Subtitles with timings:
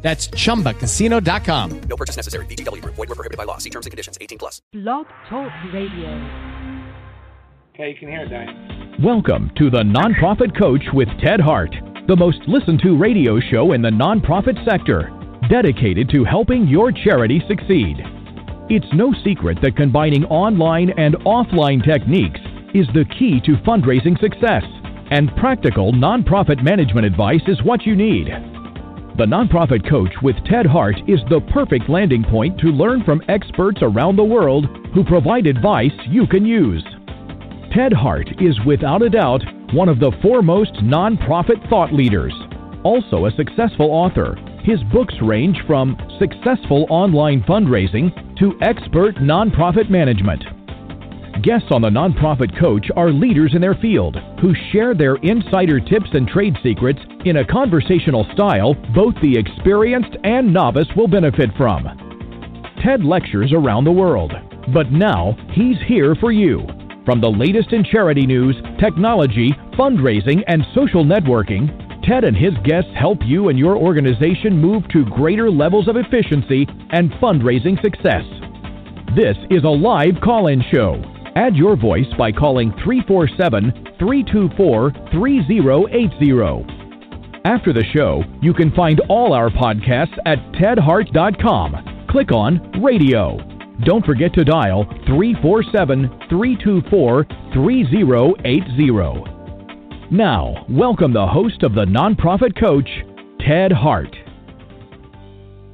[0.00, 1.80] That's chumbacasino.com.
[1.88, 2.46] No purchase necessary.
[2.46, 2.94] VGW Group.
[2.94, 3.58] Void were prohibited by law.
[3.58, 4.16] See terms and conditions.
[4.20, 4.62] 18 plus.
[4.72, 6.08] Blog Talk Radio.
[7.74, 8.96] Okay, you can hear it, Diane.
[9.02, 11.70] Welcome to the Nonprofit Coach with Ted Hart,
[12.08, 15.10] the most listened to radio show in the nonprofit sector,
[15.48, 17.98] dedicated to helping your charity succeed.
[18.68, 22.40] It's no secret that combining online and offline techniques
[22.74, 24.64] is the key to fundraising success,
[25.10, 28.26] and practical nonprofit management advice is what you need.
[29.18, 33.80] The Nonprofit Coach with Ted Hart is the perfect landing point to learn from experts
[33.82, 36.84] around the world who provide advice you can use.
[37.74, 39.42] Ted Hart is without a doubt
[39.74, 42.32] one of the foremost nonprofit thought leaders.
[42.84, 50.44] Also a successful author, his books range from successful online fundraising to expert nonprofit management.
[51.42, 56.08] Guests on the Nonprofit Coach are leaders in their field who share their insider tips
[56.12, 61.84] and trade secrets in a conversational style both the experienced and novice will benefit from.
[62.82, 64.32] Ted lectures around the world,
[64.74, 66.66] but now he's here for you.
[67.04, 71.68] From the latest in charity news, technology, fundraising, and social networking,
[72.02, 76.66] Ted and his guests help you and your organization move to greater levels of efficiency
[76.90, 78.24] and fundraising success.
[79.14, 81.00] This is a live call in show.
[81.38, 86.66] Add your voice by calling 347 324 3080.
[87.44, 92.06] After the show, you can find all our podcasts at tedhart.com.
[92.10, 93.38] Click on Radio.
[93.84, 100.10] Don't forget to dial 347 324 3080.
[100.10, 102.90] Now, welcome the host of the Nonprofit Coach,
[103.46, 104.12] Ted Hart.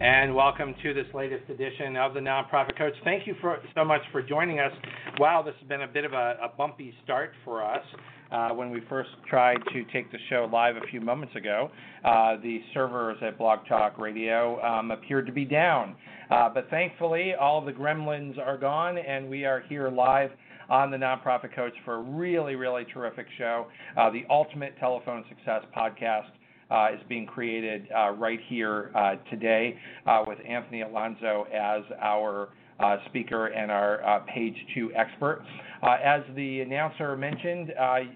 [0.04, 2.92] And welcome to this latest edition of the Nonprofit Coach.
[3.04, 4.70] Thank you for, so much for joining us.
[5.18, 7.82] Wow, this has been a bit of a, a bumpy start for us.
[8.30, 11.70] Uh, when we first tried to take the show live a few moments ago,
[12.04, 15.96] uh, the servers at Blog Talk Radio um, appeared to be down.
[16.30, 20.28] Uh, but thankfully, all the gremlins are gone, and we are here live
[20.68, 23.68] on the Nonprofit Coach for a really, really terrific show.
[23.96, 26.28] Uh, the Ultimate Telephone Success Podcast.
[26.70, 32.48] Uh, is being created uh, right here uh, today uh, with Anthony Alonso as our
[32.80, 35.44] uh, speaker and our uh, page two expert.
[35.82, 37.68] as the announcer mentioned,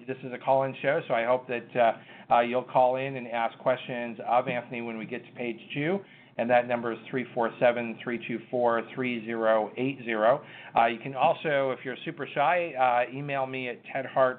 [0.07, 3.55] this is a call in show, so I hope that you'll call in and ask
[3.59, 5.99] questions of Anthony when we get to page two
[6.39, 10.91] and that number is 347 324 3080.
[10.93, 14.37] You can also, if you're super shy, email me at tedhart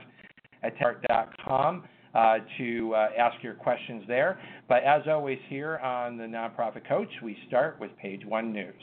[0.64, 4.40] at tedhart.com to uh, ask your questions there.
[4.68, 8.74] But as always, here on the Nonprofit Coach, we start with page one news.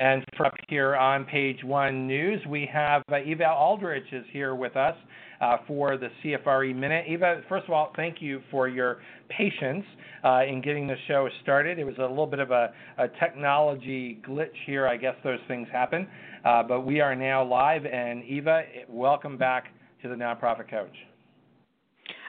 [0.00, 4.54] And for up here on page one news, we have uh, Eva Aldrich is here
[4.54, 4.96] with us
[5.40, 7.06] uh, for the CFRE Minute.
[7.08, 9.84] Eva, first of all, thank you for your patience
[10.24, 11.78] uh, in getting the show started.
[11.78, 14.86] It was a little bit of a, a technology glitch here.
[14.86, 16.06] I guess those things happen.
[16.44, 17.84] Uh, but we are now live.
[17.86, 19.68] And Eva, welcome back
[20.02, 20.94] to the Nonprofit Coach.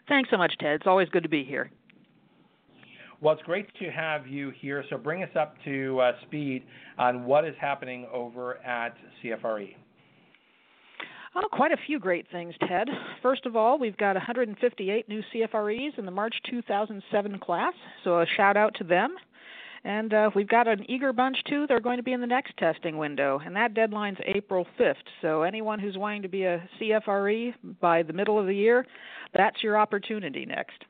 [0.08, 0.76] Thanks so much, Ted.
[0.76, 1.72] It's always good to be here.
[3.22, 4.84] Well, it's great to have you here.
[4.90, 6.64] So bring us up to uh, speed
[6.98, 9.76] on what is happening over at CFRE.
[11.34, 12.90] Oh, quite a few great things, Ted.
[13.22, 18.26] First of all, we've got 158 new CFREs in the March 2007 class, so a
[18.36, 19.16] shout out to them.
[19.84, 21.66] And uh, we've got an eager bunch too.
[21.68, 24.96] They're going to be in the next testing window, and that deadline's April 5th.
[25.22, 28.86] So anyone who's wanting to be a CFRE by the middle of the year,
[29.34, 30.84] that's your opportunity next.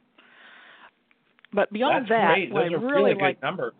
[1.54, 2.50] But beyond That's that, great.
[2.50, 3.74] Those I are really good like numbers.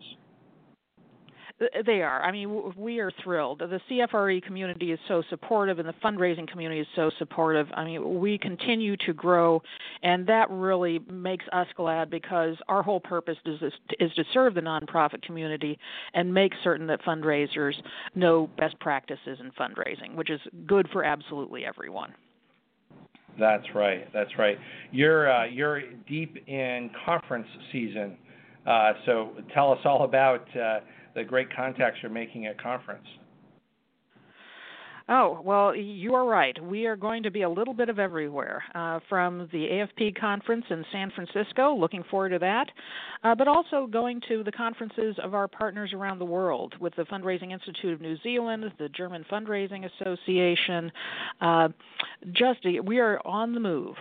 [1.86, 2.22] They are.
[2.22, 3.60] I mean, we are thrilled.
[3.60, 7.66] The CFRE community is so supportive, and the fundraising community is so supportive.
[7.74, 9.62] I mean, we continue to grow,
[10.02, 13.60] and that really makes us glad because our whole purpose is
[14.00, 15.78] is to serve the nonprofit community
[16.14, 17.74] and make certain that fundraisers
[18.14, 22.12] know best practices in fundraising, which is good for absolutely everyone.
[23.38, 24.12] That's right.
[24.12, 24.58] That's right.
[24.90, 28.16] You're uh, you're deep in conference season,
[28.66, 30.80] uh, so tell us all about uh,
[31.14, 33.06] the great contacts you're making at conference.
[35.08, 36.56] Oh, well, you are right.
[36.62, 38.62] We are going to be a little bit of everywhere.
[38.74, 39.58] Uh, from the
[39.98, 42.68] AFP conference in San Francisco, looking forward to that,
[43.24, 47.02] uh, but also going to the conferences of our partners around the world with the
[47.04, 50.92] Fundraising Institute of New Zealand, the German Fundraising Association.
[51.40, 51.68] Uh,
[52.32, 53.96] just we are on the move.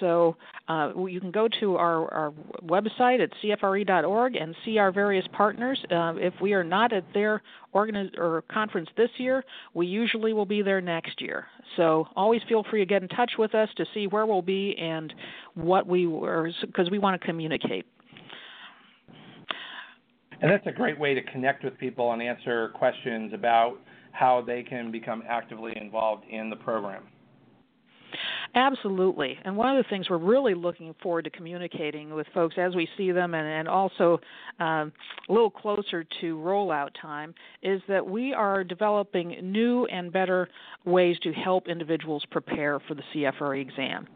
[0.00, 0.36] So
[0.68, 2.32] uh, you can go to our, our
[2.64, 5.78] website at cfre.org and see our various partners.
[5.90, 7.42] Uh, if we are not at their
[7.74, 11.46] organiz- or conference this year, we usually will be there next year.
[11.76, 14.76] So always feel free to get in touch with us to see where we'll be
[14.78, 15.12] and
[15.54, 17.86] what we were, because we want to communicate.
[20.40, 23.78] And that's a great way to connect with people and answer questions about
[24.12, 27.02] how they can become actively involved in the program.
[28.58, 29.38] Absolutely.
[29.44, 32.88] And one of the things we're really looking forward to communicating with folks as we
[32.96, 34.20] see them and, and also
[34.58, 34.92] um,
[35.28, 40.48] a little closer to rollout time is that we are developing new and better
[40.84, 44.08] ways to help individuals prepare for the CFRE exam.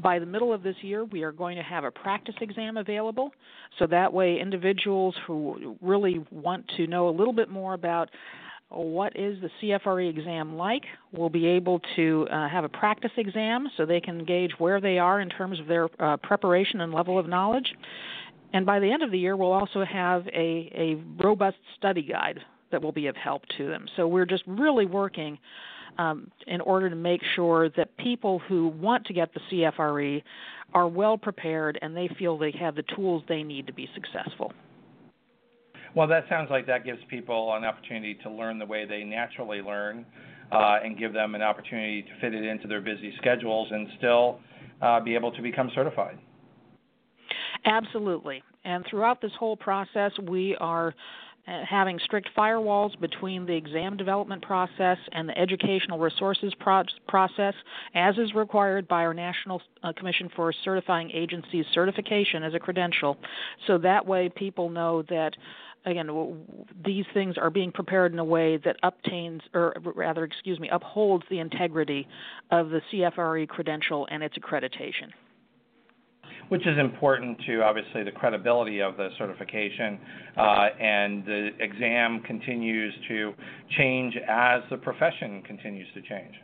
[0.00, 3.30] By the middle of this year, we are going to have a practice exam available,
[3.78, 8.10] so that way individuals who really want to know a little bit more about
[8.68, 10.82] what is the CFRE exam like.
[11.12, 14.98] We'll be able to uh, have a practice exam so they can gauge where they
[14.98, 17.72] are in terms of their uh, preparation and level of knowledge.
[18.52, 22.40] And by the end of the year, we'll also have a, a robust study guide
[22.72, 23.86] that will be of help to them.
[23.96, 25.38] So we're just really working
[25.98, 30.22] um, in order to make sure that people who want to get the CFRE
[30.74, 34.52] are well prepared and they feel they have the tools they need to be successful.
[35.96, 39.62] Well, that sounds like that gives people an opportunity to learn the way they naturally
[39.62, 40.04] learn
[40.52, 44.38] uh, and give them an opportunity to fit it into their busy schedules and still
[44.82, 46.18] uh, be able to become certified.
[47.64, 48.42] Absolutely.
[48.64, 50.94] And throughout this whole process, we are
[51.48, 57.54] uh, having strict firewalls between the exam development process and the educational resources pro- process,
[57.94, 63.16] as is required by our National uh, Commission for Certifying Agencies certification as a credential.
[63.66, 65.32] So that way, people know that
[65.86, 66.08] again,
[66.84, 71.24] these things are being prepared in a way that obtains, or rather, excuse me, upholds
[71.30, 72.06] the integrity
[72.50, 75.10] of the CFRE credential and its accreditation.
[76.48, 79.98] Which is important to obviously the credibility of the certification,
[80.36, 83.32] uh, and the exam continues to
[83.76, 86.34] change as the profession continues to change.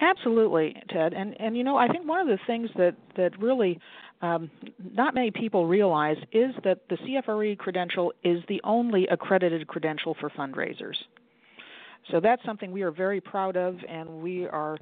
[0.00, 1.12] Absolutely, Ted.
[1.12, 3.78] And and you know, I think one of the things that that really
[4.22, 4.50] um,
[4.94, 10.30] not many people realize is that the CFRE credential is the only accredited credential for
[10.30, 10.96] fundraisers.
[12.10, 14.78] So that's something we are very proud of, and we are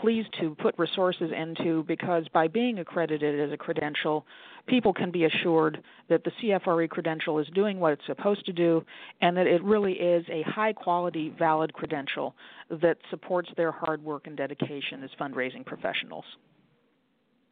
[0.00, 4.26] pleased to put resources into because by being accredited as a credential,
[4.66, 8.84] people can be assured that the CFRE credential is doing what it's supposed to do
[9.22, 12.34] and that it really is a high quality, valid credential
[12.70, 16.24] that supports their hard work and dedication as fundraising professionals.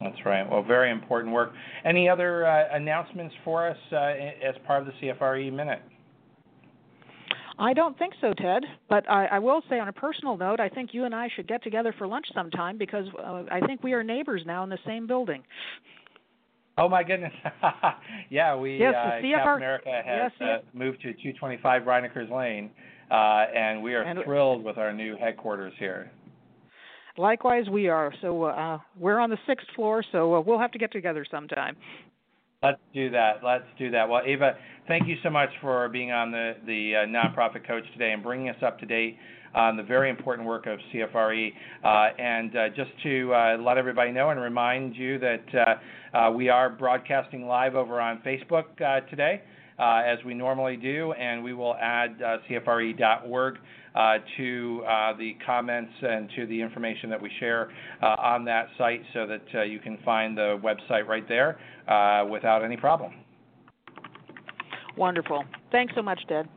[0.01, 0.49] That's right.
[0.49, 1.53] Well, very important work.
[1.85, 5.81] Any other uh, announcements for us uh, as part of the CFRE Minute?
[7.59, 8.65] I don't think so, Ted.
[8.89, 11.49] But I, I will say, on a personal note, I think you and I should
[11.49, 14.79] get together for lunch sometime because uh, I think we are neighbors now in the
[14.87, 15.43] same building.
[16.79, 17.33] Oh my goodness!
[18.31, 22.71] yeah, we yes, uh, CFR, America has yes, uh, moved to 225 Reinekers Lane,
[23.11, 26.11] uh, and we are and thrilled with our new headquarters here.
[27.19, 28.13] Likewise, we are.
[28.21, 31.77] So uh, we're on the sixth floor, so uh, we'll have to get together sometime.
[32.63, 33.41] Let's do that.
[33.45, 34.09] Let's do that.
[34.09, 34.57] Well, Ava,
[34.89, 38.49] thank you so much for being on the the uh, nonprofit coach today and bringing
[38.49, 39.17] us up to date
[39.55, 41.53] on the very important work of CFRE.
[41.83, 41.89] Uh,
[42.19, 46.49] and uh, just to uh, let everybody know and remind you that uh, uh, we
[46.49, 48.77] are broadcasting live over on Facebook
[49.09, 49.43] today.
[49.79, 53.59] as we normally do, and we will add CFRE.org uh,
[54.37, 57.71] to uh, the comments and to the information that we share
[58.03, 61.59] uh, on that site so that you can find the website right there
[62.31, 63.13] without any problem.
[64.97, 65.45] Wonderful.
[65.73, 66.49] Thanks so much, Ted.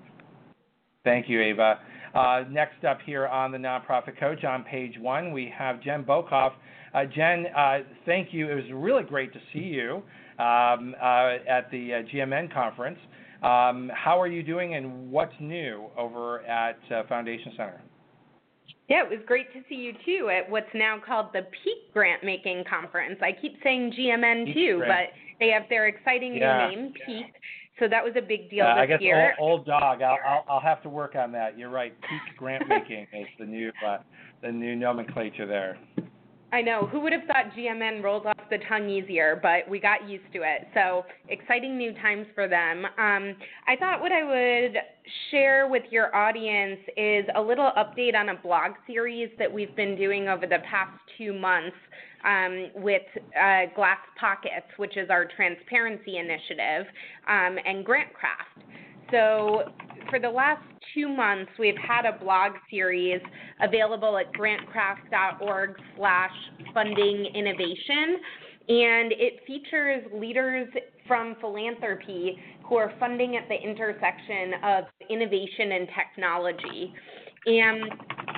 [1.04, 1.80] Thank you, Ava.
[2.14, 6.54] Uh, next up here on the Nonprofit Coach on page one, we have Jen Bokoff.
[6.94, 8.50] Uh, Jen, uh, thank you.
[8.50, 10.02] It was really great to see you
[10.44, 12.98] um, at the GMN conference.
[13.44, 17.82] Um, how are you doing, and what's new over at uh, Foundation Center?
[18.90, 22.24] Yeah, it was great to see you too at what's now called the Peak Grant
[22.24, 23.20] Making Conference.
[23.22, 25.10] I keep saying GMN Peak too, grant.
[25.12, 26.70] but they have their exciting yeah.
[26.70, 27.34] new name, Peak.
[27.80, 29.36] So that was a big deal uh, this I guess year.
[29.40, 30.02] Old, old dog.
[30.02, 31.58] I'll, I'll, I'll have to work on that.
[31.58, 31.94] You're right.
[32.02, 34.00] Peak Grant Making is the new uh,
[34.42, 35.78] the new nomenclature there.
[36.52, 36.88] I know.
[36.88, 40.40] Who would have thought GMN rolls off the tongue easier, but we got used to
[40.40, 40.68] it.
[40.74, 42.86] So exciting new times for them.
[42.86, 43.36] Um,
[43.68, 44.78] I thought what I would
[45.30, 49.96] share with your audience is a little update on a blog series that we've been
[49.96, 51.78] doing over the past two months
[52.26, 53.04] um, with
[53.40, 56.88] uh, Glass Pockets, which is our transparency initiative,
[57.28, 58.64] um, and GrantCraft.
[59.12, 59.64] So
[60.10, 60.62] for the last
[60.94, 63.22] two months, we've had a blog series
[63.62, 66.32] available at grantcraft.org slash
[66.74, 68.18] funding innovation.
[68.70, 70.68] And it features leaders
[71.08, 72.38] from philanthropy
[72.68, 76.94] who are funding at the intersection of innovation and technology.
[77.50, 77.92] And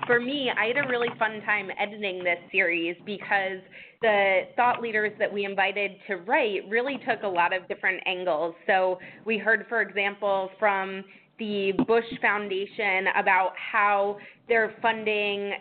[0.07, 3.59] for me, I had a really fun time editing this series because
[4.01, 8.55] the thought leaders that we invited to write really took a lot of different angles.
[8.67, 11.03] So we heard, for example, from
[11.39, 15.53] the Bush Foundation about how they're funding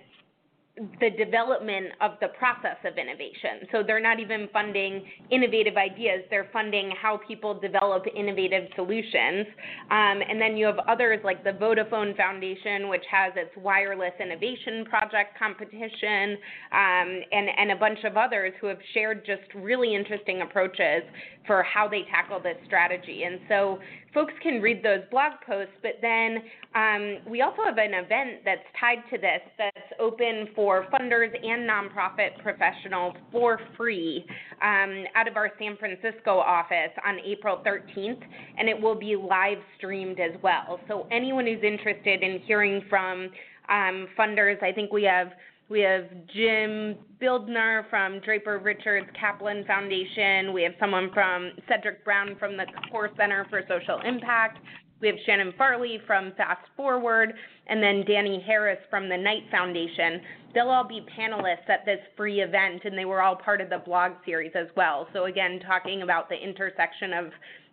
[1.00, 3.68] the development of the process of innovation.
[3.70, 9.46] So they're not even funding innovative ideas, they're funding how people develop innovative solutions.
[9.90, 14.86] Um, and then you have others like the Vodafone Foundation, which has its Wireless Innovation
[14.86, 16.38] Project competition,
[16.72, 21.02] um, and, and a bunch of others who have shared just really interesting approaches
[21.46, 23.24] for how they tackle this strategy.
[23.24, 23.78] And so
[24.14, 26.38] folks can read those blog posts, but then
[26.74, 31.68] um, we also have an event that's tied to this that's open for funders and
[31.68, 34.24] nonprofit professionals for free
[34.62, 38.20] um, out of our San Francisco office on April 13th,
[38.58, 40.80] and it will be live streamed as well.
[40.88, 43.30] So anyone who's interested in hearing from
[43.68, 45.28] um, funders, I think we have
[45.70, 50.52] we have Jim Bildner from Draper Richards Kaplan Foundation.
[50.52, 54.58] We have someone from Cedric Brown from the Kapor Center for Social Impact.
[55.00, 57.32] We have Shannon Farley from Fast Forward,
[57.66, 60.20] and then Danny Harris from the Knight Foundation.
[60.54, 63.78] They'll all be panelists at this free event, and they were all part of the
[63.78, 65.08] blog series as well.
[65.14, 67.32] So, again, talking about the intersection of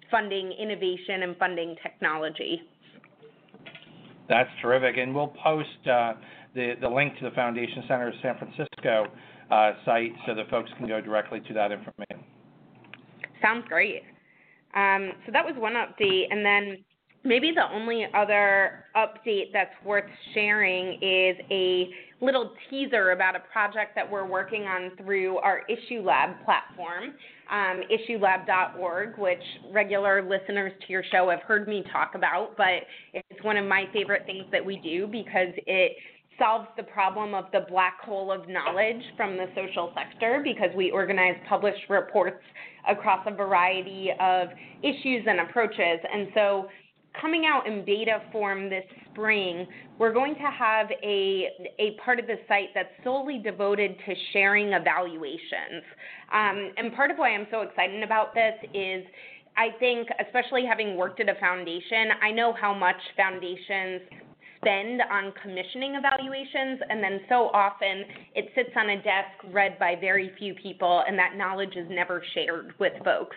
[0.10, 2.62] funding innovation and funding technology.
[4.30, 4.98] That's terrific.
[4.98, 6.14] And we'll post uh,
[6.56, 9.08] the, the link to the Foundation Center of San Francisco
[9.52, 12.24] uh, site so that folks can go directly to that information.
[13.42, 14.04] Sounds great.
[14.76, 16.26] Um, so that was one update.
[16.30, 16.78] And then
[17.28, 21.90] maybe the only other update that's worth sharing is a
[22.22, 27.14] little teaser about a project that we're working on through our Issue Lab platform,
[27.52, 33.44] um, issuelab.org, which regular listeners to your show have heard me talk about, but it's
[33.44, 35.96] one of my favorite things that we do because it
[36.40, 40.92] solves the problem of the black hole of knowledge from the social sector because we
[40.92, 42.44] organize published reports
[42.90, 44.50] across a variety of
[44.84, 46.00] issues and approaches.
[46.12, 46.68] And so,
[47.20, 51.50] coming out in beta form this spring, we're going to have a,
[51.80, 55.84] a part of the site that's solely devoted to sharing evaluations.
[56.32, 59.04] Um, and part of why I'm so excited about this is.
[59.60, 64.02] I think, especially having worked at a foundation, I know how much foundations
[64.62, 68.04] spend on commissioning evaluations, and then so often
[68.36, 72.22] it sits on a desk read by very few people, and that knowledge is never
[72.36, 73.36] shared with folks.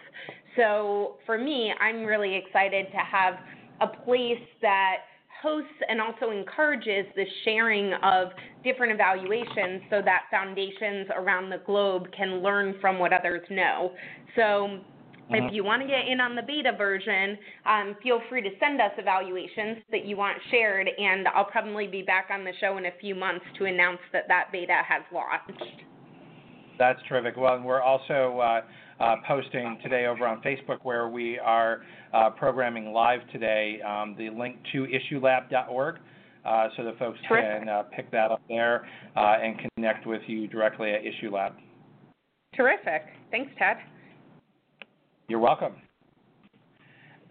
[0.57, 3.35] So for me, I'm really excited to have
[3.81, 4.97] a place that
[5.43, 8.29] hosts and also encourages the sharing of
[8.63, 13.93] different evaluations so that foundations around the globe can learn from what others know.
[14.37, 14.81] So
[15.31, 15.51] if uh-huh.
[15.53, 18.91] you want to get in on the beta version, um, feel free to send us
[18.99, 22.93] evaluations that you want shared, and I'll probably be back on the show in a
[23.01, 25.85] few months to announce that that beta has launched.
[26.79, 27.37] That's terrific.
[27.37, 28.63] Well, and we're also uh,
[29.01, 34.31] uh, posting today over on Facebook where we are uh, programming live today um, the
[34.31, 35.97] link to issuelab.org.
[36.43, 37.61] Uh, so that folks Terrific.
[37.61, 41.53] can uh, pick that up there uh, and connect with you directly at Issue Lab.
[42.57, 43.03] Terrific.
[43.31, 43.77] Thanks, Ted.
[45.29, 45.75] You're welcome.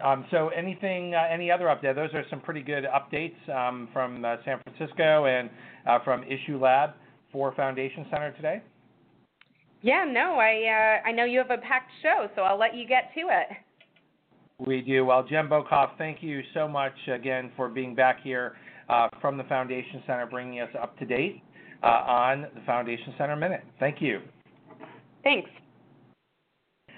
[0.04, 1.96] Um, so anything, uh, any other update?
[1.96, 5.50] Those are some pretty good updates um, from uh, San Francisco and
[5.88, 6.92] uh, from Issue Lab
[7.32, 8.62] for Foundation Center today.
[9.82, 12.86] Yeah, no, I uh, I know you have a packed show, so I'll let you
[12.86, 13.48] get to it.
[14.60, 15.06] We do.
[15.06, 18.58] Well, Jen Bokoff, thank you so much again for being back here
[18.90, 21.42] uh, from the Foundation Center, bringing us up to date
[21.82, 23.64] uh, on the Foundation Center Minute.
[23.80, 24.20] Thank you.
[25.24, 25.50] Thanks.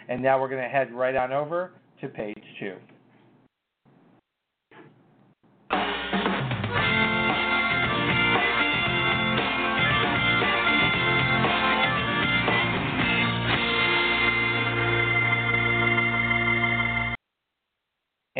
[0.09, 1.71] And now we're going to head right on over
[2.01, 2.75] to page two.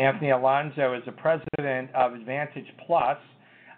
[0.02, 3.16] Anthony Alonso is the president of Advantage Plus,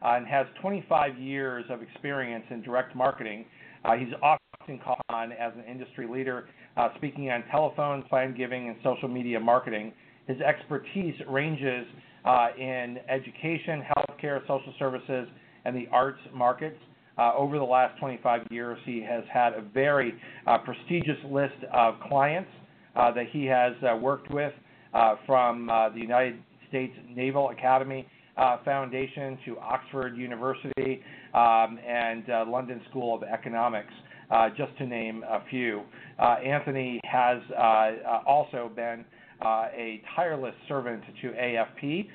[0.02, 3.44] uh, and has 25 years of experience in direct marketing
[3.84, 8.68] Uh, he's often called on as an industry leader, uh, speaking on telephone, plan giving,
[8.68, 9.92] and social media marketing.
[10.26, 11.86] His expertise ranges
[12.24, 15.28] uh, in education, healthcare, social services,
[15.66, 16.78] and the arts markets.
[17.18, 20.14] Uh, over the last 25 years, he has had a very
[20.46, 22.48] uh, prestigious list of clients
[22.94, 24.54] that he has worked with,
[24.94, 31.02] Uh, from uh, the United States Naval Academy uh, Foundation to Oxford University
[31.34, 33.92] um, and London School of Economics.
[34.30, 35.82] Uh, just to name a few.
[36.18, 39.04] Uh, Anthony has uh, also been
[39.42, 42.08] a tireless servant to AFP.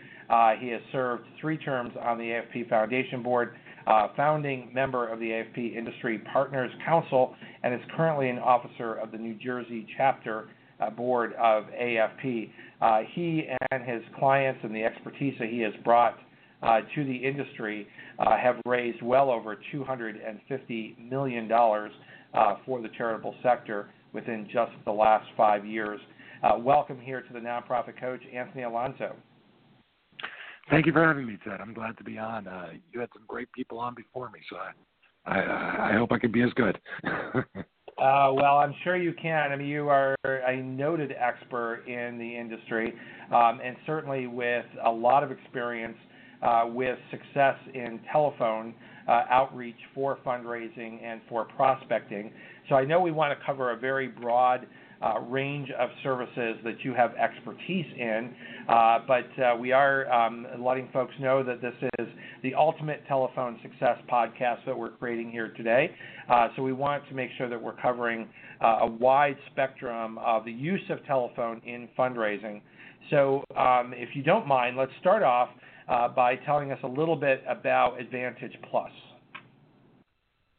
[0.60, 3.54] he has served three terms on the AFP Foundation Board,
[4.18, 9.18] founding member of the AFP Industry Partners Council, and is currently an officer of the
[9.18, 10.50] New Jersey chapter
[10.96, 12.50] board of AFP.
[13.14, 16.18] He and his clients and the expertise that he has brought
[16.62, 17.88] uh, to the industry
[18.20, 24.92] uh, have raised well over $250 million uh, for the charitable sector within just the
[24.92, 26.00] last five years.
[26.44, 29.16] Uh, welcome here to the Nonprofit Coach, Anthony Alonso.
[30.70, 31.60] Thank you for having me, Ted.
[31.62, 32.48] I'm glad to be on.
[32.48, 34.58] Uh, you had some great people on before me, so
[35.26, 36.80] I, I, I hope I can be as good.
[38.00, 39.52] Uh, well, I'm sure you can.
[39.52, 42.94] I mean, you are a noted expert in the industry,
[43.34, 45.98] um, and certainly with a lot of experience
[46.42, 48.74] uh, with success in telephone
[49.10, 52.32] uh, outreach for fundraising and for prospecting.
[52.70, 54.66] So I know we want to cover a very broad
[55.02, 58.34] uh, range of services that you have expertise in,
[58.68, 62.08] uh, but uh, we are um, letting folks know that this is
[62.44, 65.92] the Ultimate Telephone Success podcast that we're creating here today.
[66.30, 68.28] Uh, so we want to make sure that we're covering
[68.62, 72.62] uh, a wide spectrum of the use of telephone in fundraising.
[73.10, 75.50] So um, if you don't mind, let's start off
[75.88, 78.92] uh, by telling us a little bit about Advantage Plus.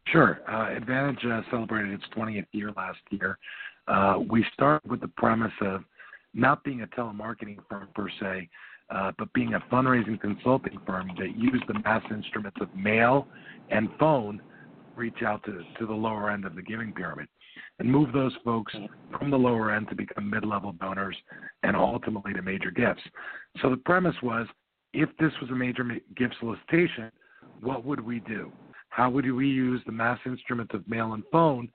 [0.06, 0.40] Sure.
[0.48, 1.20] Advantage
[1.50, 3.38] celebrated its 20th year last year.
[3.90, 5.82] Uh, we start with the premise of
[6.32, 8.48] not being a telemarketing firm per se,
[8.94, 13.26] uh, but being a fundraising consulting firm that used the mass instruments of mail
[13.70, 14.40] and phone
[14.94, 17.26] reach out to, to the lower end of the giving pyramid
[17.80, 18.72] and move those folks
[19.18, 21.16] from the lower end to become mid-level donors
[21.64, 23.02] and ultimately to major gifts.
[23.60, 24.46] So the premise was
[24.92, 25.84] if this was a major
[26.16, 27.10] gift solicitation,
[27.60, 28.52] what would we do?
[28.90, 31.68] How would we use the mass instruments of mail and phone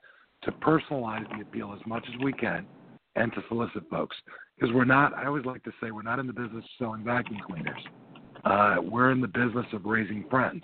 [0.46, 2.66] to personalize the appeal as much as we can
[3.14, 4.16] and to solicit folks?
[4.58, 7.04] Because we're not, I always like to say, we're not in the business of selling
[7.04, 7.82] vacuum cleaners.
[8.44, 10.62] Uh, we're in the business of raising friends.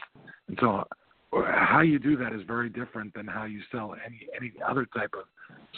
[0.48, 0.84] And so
[1.32, 5.14] how you do that is very different than how you sell any any other type
[5.14, 5.24] of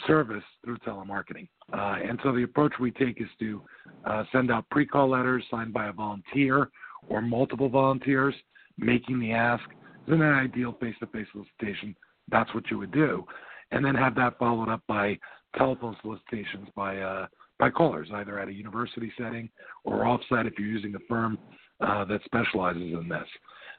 [0.05, 1.47] service through telemarketing.
[1.73, 3.61] Uh, and so the approach we take is to
[4.05, 6.69] uh, send out pre-call letters signed by a volunteer
[7.07, 8.35] or multiple volunteers
[8.77, 9.63] making the ask.
[10.07, 11.95] In an ideal face-to-face solicitation,
[12.29, 13.25] that's what you would do,
[13.71, 15.17] and then have that followed up by
[15.57, 19.49] telephone solicitations by uh, by callers, either at a university setting
[19.83, 21.37] or offsite if you're using a firm
[21.79, 23.27] uh, that specializes in this.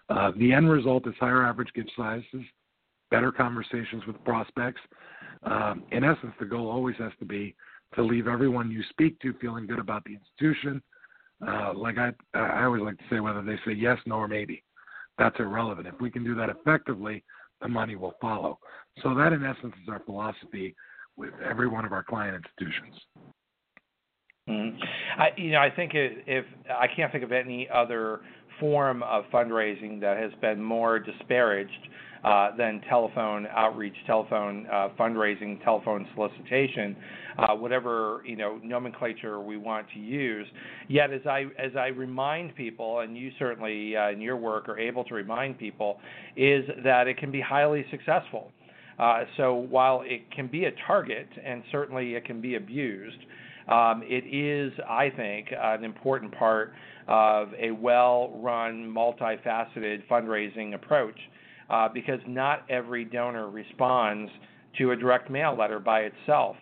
[0.09, 2.45] Uh, the end result is higher average gift sizes,
[3.11, 4.81] better conversations with prospects.
[5.43, 7.55] Um, in essence, the goal always has to be
[7.95, 10.83] to leave everyone you speak to feeling good about the institution.
[11.47, 14.63] Uh, like I, I always like to say, whether they say yes, no, or maybe,
[15.19, 15.87] that's irrelevant.
[15.87, 17.23] If we can do that effectively,
[17.61, 18.59] the money will follow.
[19.03, 20.75] So that, in essence, is our philosophy
[21.17, 22.95] with every one of our client institutions.
[24.49, 25.21] Mm-hmm.
[25.21, 28.21] I, you know, I think if, if I can't think of any other
[28.61, 31.89] form of fundraising that has been more disparaged
[32.25, 36.97] uh, than telephone outreach, telephone uh, fundraising, telephone solicitation,
[37.39, 40.47] uh, whatever you know nomenclature we want to use.
[40.89, 44.79] Yet, as I as I remind people, and you certainly uh, in your work are
[44.79, 46.01] able to remind people,
[46.37, 48.51] is that it can be highly successful.
[48.99, 53.19] Uh, so while it can be a target, and certainly it can be abused,
[53.69, 56.73] um, it is, I think, an important part
[57.09, 61.19] of a well-run, multifaceted fundraising approach
[61.71, 64.31] uh, because not every donor responds
[64.79, 66.57] to a direct mail letter by itself.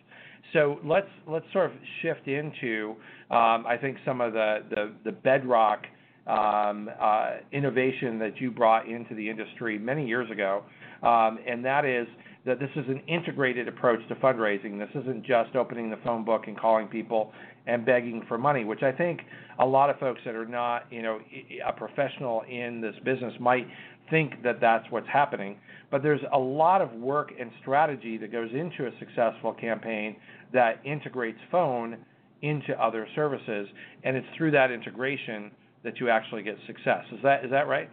[0.53, 2.95] So let's let's sort of shift into
[3.31, 5.83] um, I think some of the the, the bedrock
[6.27, 10.63] um, uh, innovation that you brought into the industry many years ago,
[11.03, 12.07] um, and that is
[12.47, 14.79] that this is an integrated approach to fundraising.
[14.79, 17.33] This isn't just opening the phone book and calling people
[17.67, 19.21] and begging for money, which I think
[19.59, 21.21] a lot of folks that are not, you know,
[21.67, 23.67] a professional in this business might
[24.11, 25.57] think that that's what's happening.
[25.91, 30.17] But there's a lot of work and strategy that goes into a successful campaign
[30.53, 31.97] that integrates phone
[32.43, 33.67] into other services,
[34.03, 35.51] and it's through that integration
[35.83, 37.05] that you actually get success.
[37.13, 37.89] Is that is that right?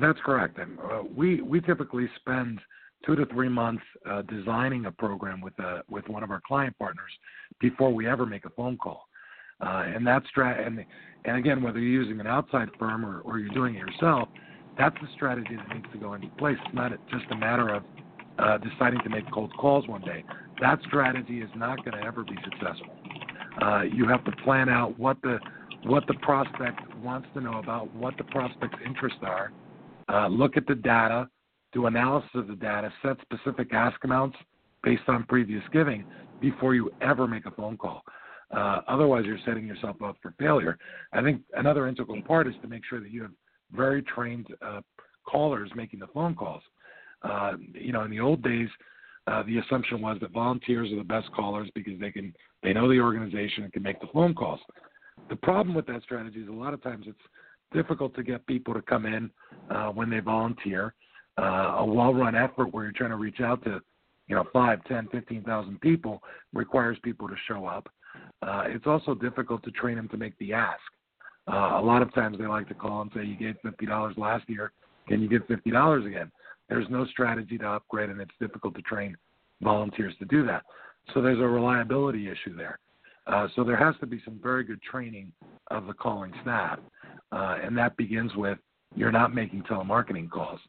[0.00, 0.58] That's correct.
[0.58, 2.60] And uh, we we typically spend
[3.04, 6.40] two to three months uh, designing a program with a, uh, with one of our
[6.46, 7.10] client partners
[7.60, 9.08] before we ever make a phone call.
[9.60, 10.84] Uh, and that's strat and
[11.26, 14.28] and again, whether you're using an outside firm or, or you're doing it yourself,
[14.76, 16.56] that's the strategy that needs to go into place.
[16.66, 17.82] It's not just a matter of
[18.38, 20.24] uh, deciding to make cold calls one day.
[20.60, 22.94] That strategy is not going to ever be successful.
[23.62, 25.38] Uh, you have to plan out what the
[25.84, 29.52] what the prospect wants to know about, what the prospect's interests are.
[30.08, 31.28] Uh, look at the data,
[31.74, 34.36] do analysis of the data, set specific ask amounts
[34.82, 36.04] based on previous giving
[36.40, 38.02] before you ever make a phone call.
[38.54, 40.78] Uh, otherwise, you're setting yourself up for failure.
[41.12, 43.32] I think another integral part is to make sure that you have
[43.72, 44.80] very trained uh,
[45.26, 46.62] callers making the phone calls.
[47.22, 48.68] Uh, you know, in the old days,
[49.26, 52.88] uh, the assumption was that volunteers are the best callers because they can they know
[52.88, 54.60] the organization and can make the phone calls.
[55.30, 57.18] The problem with that strategy is a lot of times it's
[57.72, 59.30] difficult to get people to come in
[59.70, 60.94] uh, when they volunteer.
[61.36, 63.80] Uh, a well-run effort where you're trying to reach out to,
[64.28, 67.88] you know, five, ten, fifteen thousand people requires people to show up.
[68.40, 70.80] Uh, it's also difficult to train them to make the ask.
[71.52, 74.14] Uh, a lot of times they like to call and say, "You gave fifty dollars
[74.16, 74.72] last year.
[75.08, 76.30] Can you give fifty dollars again?"
[76.68, 79.16] There's no strategy to upgrade, and it's difficult to train
[79.60, 80.62] volunteers to do that.
[81.12, 82.78] So there's a reliability issue there.
[83.26, 85.32] Uh, so there has to be some very good training
[85.70, 86.78] of the calling staff,
[87.32, 88.58] uh, and that begins with
[88.94, 90.60] you're not making telemarketing calls.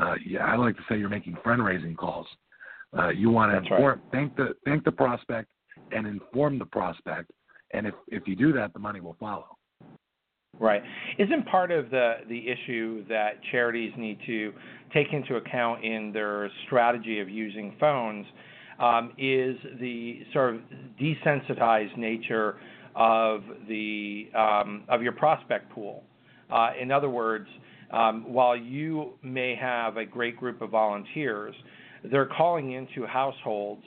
[0.00, 2.26] Uh, yeah, I like to say you're making fundraising calls.
[2.96, 3.98] Uh, you want to inform, right.
[4.12, 5.50] thank the thank the prospect
[5.92, 7.30] and inform the prospect,
[7.72, 9.56] and if if you do that, the money will follow.
[10.58, 10.82] Right.
[11.18, 14.52] Isn't part of the the issue that charities need to
[14.92, 18.26] take into account in their strategy of using phones
[18.80, 20.60] um, is the sort of
[21.00, 22.56] desensitized nature
[22.96, 26.02] of the um, of your prospect pool.
[26.50, 27.46] Uh, in other words,
[27.92, 31.54] um, while you may have a great group of volunteers,
[32.10, 33.82] they're calling into households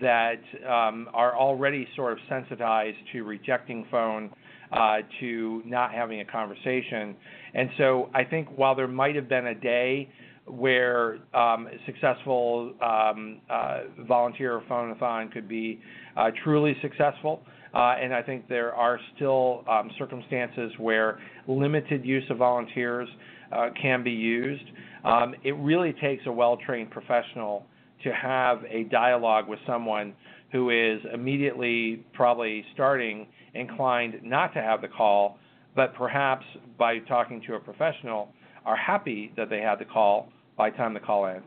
[0.00, 4.30] that um, are already sort of sensitized to rejecting phone,
[4.72, 7.16] uh, to not having a conversation.
[7.54, 10.08] And so I think while there might have been a day
[10.46, 15.80] where um, successful um, uh, volunteer phone-a-thon could be
[16.16, 17.42] uh, truly successful.
[17.72, 23.08] Uh, and I think there are still um, circumstances where limited use of volunteers
[23.52, 24.64] uh, can be used.
[25.04, 27.66] Um, it really takes a well-trained professional
[28.04, 30.14] to have a dialogue with someone
[30.52, 35.38] who is immediately probably starting inclined not to have the call,
[35.76, 36.44] but perhaps
[36.78, 38.28] by talking to a professional
[38.64, 41.46] are happy that they had the call by the time the call ends.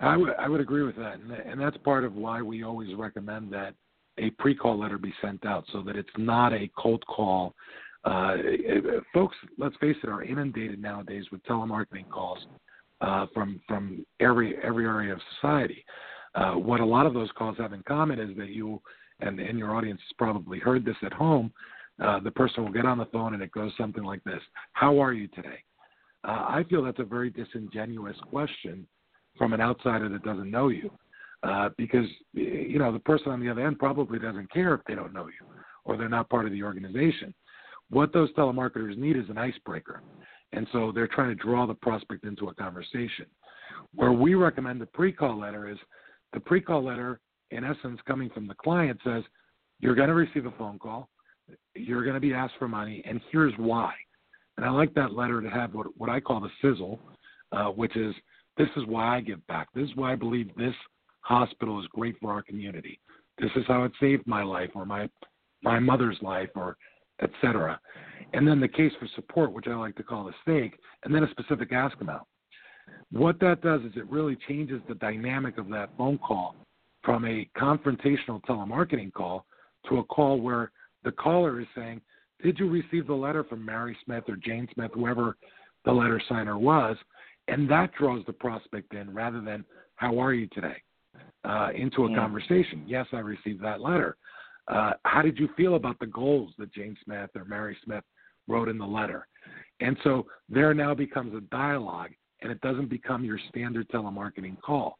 [0.00, 2.94] I would I would agree with that, and, and that's part of why we always
[2.96, 3.74] recommend that
[4.18, 7.54] a pre-call letter be sent out so that it's not a cold call.
[8.04, 8.36] Uh,
[9.12, 12.38] folks, let's face it, are inundated nowadays with telemarketing calls
[13.00, 15.84] uh, from from every every area of society.
[16.34, 18.80] Uh, what a lot of those calls have in common is that you
[19.20, 21.52] and, and your audience has probably heard this at home.
[22.02, 24.40] Uh, the person will get on the phone and it goes something like this:
[24.72, 25.62] "How are you today?"
[26.24, 28.86] Uh, I feel that's a very disingenuous question
[29.38, 30.90] from an outsider that doesn't know you,
[31.42, 34.94] uh, because you know the person on the other end probably doesn't care if they
[34.94, 35.46] don't know you
[35.84, 37.34] or they're not part of the organization.
[37.94, 40.02] What those telemarketers need is an icebreaker,
[40.52, 43.26] and so they're trying to draw the prospect into a conversation.
[43.94, 45.78] Where we recommend the pre-call letter is
[46.32, 47.20] the pre-call letter,
[47.52, 49.22] in essence, coming from the client says
[49.78, 51.08] you're going to receive a phone call,
[51.76, 53.92] you're going to be asked for money, and here's why.
[54.56, 56.98] And I like that letter to have what, what I call the sizzle,
[57.52, 58.12] uh, which is
[58.58, 59.68] this is why I give back.
[59.72, 60.74] This is why I believe this
[61.20, 62.98] hospital is great for our community.
[63.38, 65.08] This is how it saved my life or my
[65.62, 66.76] my mother's life or
[67.22, 67.80] etc.
[68.32, 71.24] And then the case for support, which I like to call the stake, and then
[71.24, 72.24] a specific ask amount.
[73.12, 76.56] What that does is it really changes the dynamic of that phone call
[77.02, 79.46] from a confrontational telemarketing call
[79.88, 80.72] to a call where
[81.04, 82.00] the caller is saying,
[82.42, 85.36] did you receive the letter from Mary Smith or Jane Smith, whoever
[85.84, 86.96] the letter signer was?
[87.46, 89.64] And that draws the prospect in rather than,
[89.96, 90.76] how are you today?
[91.44, 92.16] Uh, into a yeah.
[92.16, 92.82] conversation.
[92.86, 94.16] Yes, I received that letter.
[94.68, 98.04] Uh, how did you feel about the goals that Jane Smith or Mary Smith
[98.48, 99.26] wrote in the letter?
[99.80, 102.10] And so there now becomes a dialogue,
[102.42, 104.98] and it doesn't become your standard telemarketing call.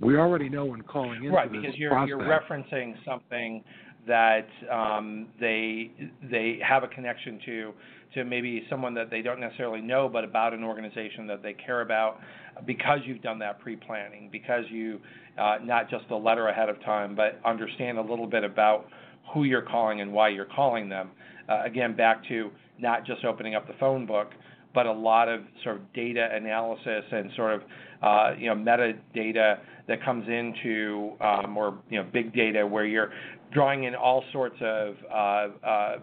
[0.00, 1.32] We already know when calling in.
[1.32, 3.64] Right, because you're, prospect, you're referencing something
[4.06, 5.90] that um, they
[6.30, 7.72] they have a connection to
[8.14, 11.80] to maybe someone that they don't necessarily know, but about an organization that they care
[11.80, 12.20] about,
[12.64, 15.00] because you've done that pre-planning, because you
[15.38, 18.86] uh, not just a letter ahead of time, but understand a little bit about
[19.34, 21.10] who you're calling and why you're calling them.
[21.48, 24.30] Uh, again, back to not just opening up the phone book,
[24.74, 27.62] but a lot of sort of data analysis and sort of
[28.02, 33.10] uh, you know metadata that comes into um, or you know big data where you're
[33.52, 35.96] drawing in all sorts of uh, uh,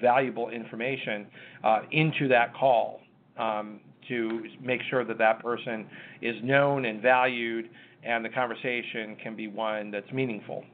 [0.00, 1.26] valuable information
[1.62, 3.00] uh, into that call
[3.38, 5.86] um, to make sure that that person
[6.22, 7.68] is known and valued
[8.04, 10.64] and the conversation can be one that's meaningful.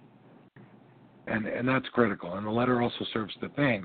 [1.27, 2.35] And and that's critical.
[2.35, 3.85] And the letter also serves to thank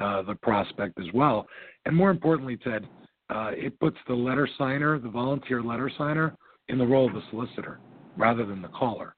[0.00, 1.46] uh, the prospect as well.
[1.86, 2.86] And more importantly, Ted,
[3.30, 6.36] uh, it puts the letter signer, the volunteer letter signer,
[6.68, 7.78] in the role of the solicitor
[8.16, 9.14] rather than the caller.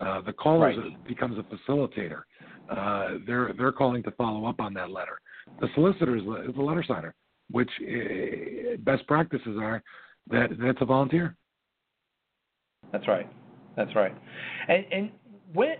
[0.00, 1.06] Uh, the caller right.
[1.06, 2.22] becomes a facilitator.
[2.68, 5.18] Uh, they're they're calling to follow up on that letter.
[5.60, 7.14] The solicitor is the, is the letter signer,
[7.50, 9.82] which uh, best practices are
[10.30, 11.36] that that's a volunteer.
[12.92, 13.28] That's right.
[13.76, 14.14] That's right.
[14.68, 15.10] And, and
[15.52, 15.76] when,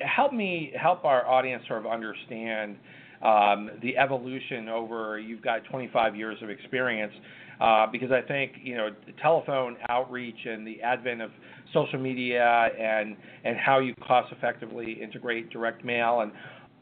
[0.00, 2.76] help me help our audience sort of understand
[3.22, 5.18] um, the evolution over.
[5.18, 7.12] You've got 25 years of experience.
[7.60, 8.88] Uh, because I think you know
[9.20, 11.30] telephone outreach and the advent of
[11.72, 16.32] social media and and how you cost effectively integrate direct mail and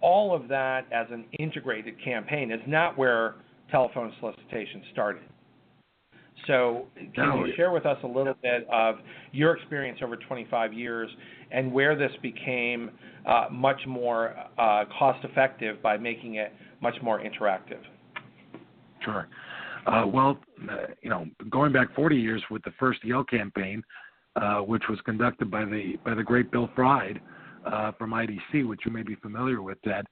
[0.01, 3.35] all of that as an integrated campaign is not where
[3.71, 5.23] telephone solicitation started.
[6.47, 8.97] So, can you share with us a little bit of
[9.33, 11.11] your experience over 25 years
[11.51, 12.91] and where this became
[13.27, 17.81] uh, much more uh, cost effective by making it much more interactive?
[19.05, 19.29] Sure.
[19.87, 20.39] Uh, well,
[20.71, 23.83] uh, you know, going back 40 years with the first Yale campaign,
[24.37, 27.21] uh, which was conducted by the by the great Bill Fried
[27.67, 30.07] uh, from IDC, which you may be familiar with, Ted.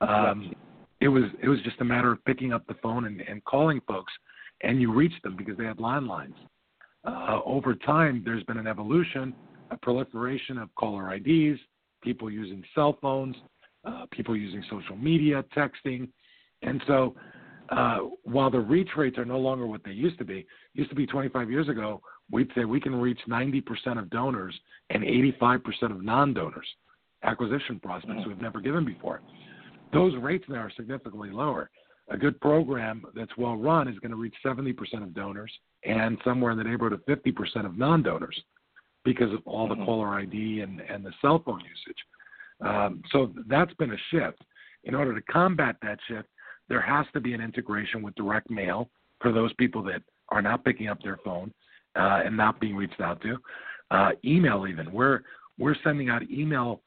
[0.00, 0.54] Um.
[1.00, 3.80] It was it was just a matter of picking up the phone and, and calling
[3.88, 4.12] folks
[4.62, 6.34] and you reached them because they had landlines.
[7.04, 9.34] Uh, over time, there's been an evolution,
[9.70, 11.58] a proliferation of caller IDs,
[12.02, 13.34] people using cell phones,
[13.84, 16.08] uh, people using social media, texting,
[16.62, 17.14] and so
[17.70, 20.96] uh, while the reach rates are no longer what they used to be, used to
[20.96, 24.58] be 25 years ago, we'd say we can reach 90% of donors
[24.90, 25.02] and
[25.40, 26.66] 85% of non-donors,
[27.22, 28.28] acquisition prospects mm-hmm.
[28.28, 29.20] we've never given before.
[29.92, 31.70] Those rates now are significantly lower
[32.12, 35.52] a good program that's well run is going to reach 70% of donors
[35.84, 38.40] and somewhere in the neighborhood of 50% of non-donors
[39.04, 39.84] because of all the mm-hmm.
[39.84, 41.96] caller ID and, and the cell phone usage.
[42.60, 44.38] Um, so that's been a shift.
[44.84, 46.28] In order to combat that shift,
[46.68, 48.88] there has to be an integration with direct mail
[49.20, 51.52] for those people that are not picking up their phone
[51.96, 53.36] uh, and not being reached out to.
[53.90, 54.90] Uh, email even.
[54.92, 55.20] We're
[55.58, 56.80] we're sending out email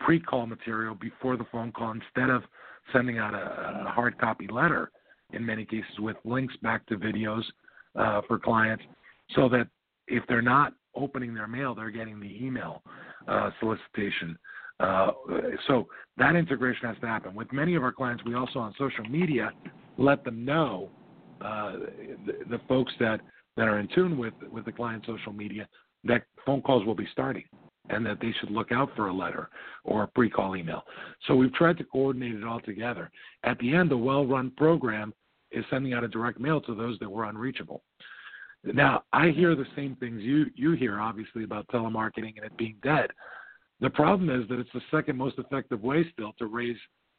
[0.00, 2.42] pre-call material before the phone call instead of
[2.92, 4.90] sending out a, a hard copy letter
[5.32, 7.42] in many cases with links back to videos
[7.98, 8.84] uh, for clients
[9.34, 9.68] so that
[10.08, 12.82] if they're not opening their mail, they're getting the email
[13.28, 14.36] uh, solicitation.
[14.80, 15.12] Uh,
[15.68, 17.34] so that integration has to happen.
[17.34, 19.50] With many of our clients, we also on social media
[19.98, 20.90] let them know
[21.40, 21.72] uh,
[22.26, 23.20] the, the folks that,
[23.56, 25.68] that are in tune with with the client social media
[26.04, 27.44] that phone calls will be starting
[27.90, 29.50] and that they should look out for a letter
[29.84, 30.82] or a pre-call email.
[31.26, 33.10] So we've tried to coordinate it all together.
[33.44, 35.12] At the end, a well-run program
[35.50, 37.82] is sending out a direct mail to those that were unreachable.
[38.64, 42.76] Now, I hear the same things you you hear, obviously, about telemarketing and it being
[42.82, 43.10] dead.
[43.82, 46.76] The problem is that it's the second most effective way still to raise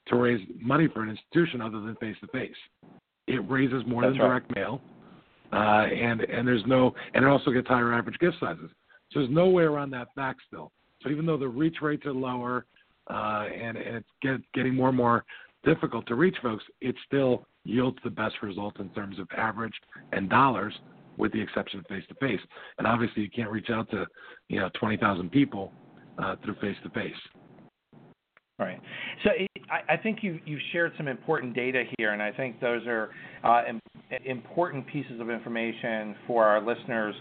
[0.08, 2.56] to raise money for an institution other than face to face.
[3.28, 4.28] It raises more That's than right.
[4.30, 4.82] direct mail,
[5.52, 5.56] uh,
[5.94, 8.70] and and there's no and it also gets higher average gift sizes.
[9.12, 10.72] So there's no way around that fact still.
[11.02, 12.66] So even though the reach rates are lower
[13.10, 15.26] uh, and, and it's get, getting more and more
[15.66, 19.74] difficult to reach folks, it still yields the best result in terms of average
[20.14, 20.74] and dollars,
[21.18, 22.40] with the exception of face to face.
[22.78, 24.06] And obviously, you can't reach out to
[24.48, 25.74] you know 20,000 people
[26.18, 27.12] uh, through face to face.
[28.60, 28.80] Right.
[29.24, 32.60] So it, I, I think you you've shared some important data here, and I think
[32.60, 33.10] those are
[33.44, 33.82] uh, Im-
[34.26, 37.16] important pieces of information for our listeners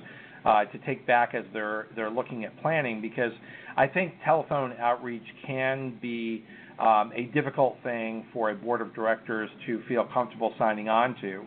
[0.45, 3.33] uh, to take back as they're they're looking at planning because
[3.77, 6.45] I think telephone outreach can be
[6.79, 11.45] um, a difficult thing for a board of directors to feel comfortable signing on to.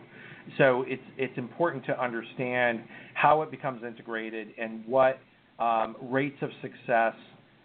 [0.58, 2.80] So it's it's important to understand
[3.14, 5.18] how it becomes integrated and what
[5.58, 7.14] um, rates of success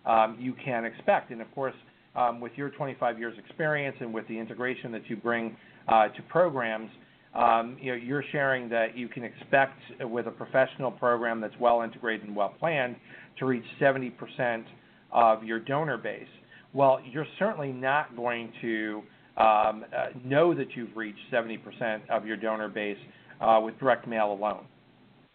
[0.06, 1.32] um, you can expect.
[1.32, 1.76] And of course,
[2.16, 5.56] um, with your 25 years experience and with the integration that you bring
[5.88, 6.90] uh, to programs,
[7.34, 11.82] um, you know, you're sharing that you can expect with a professional program that's well
[11.82, 12.96] integrated and well planned
[13.40, 14.66] to reach 70%
[15.12, 16.28] of your donor base.
[16.74, 19.02] Well, you're certainly not going to
[19.38, 22.98] um, uh, know that you've reached 70% of your donor base
[23.40, 24.66] uh, with direct mail alone.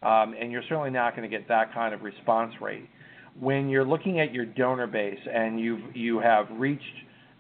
[0.02, 2.88] Um, and you're certainly not going to get that kind of response rate.
[3.40, 6.82] When you're looking at your donor base and you've you have reached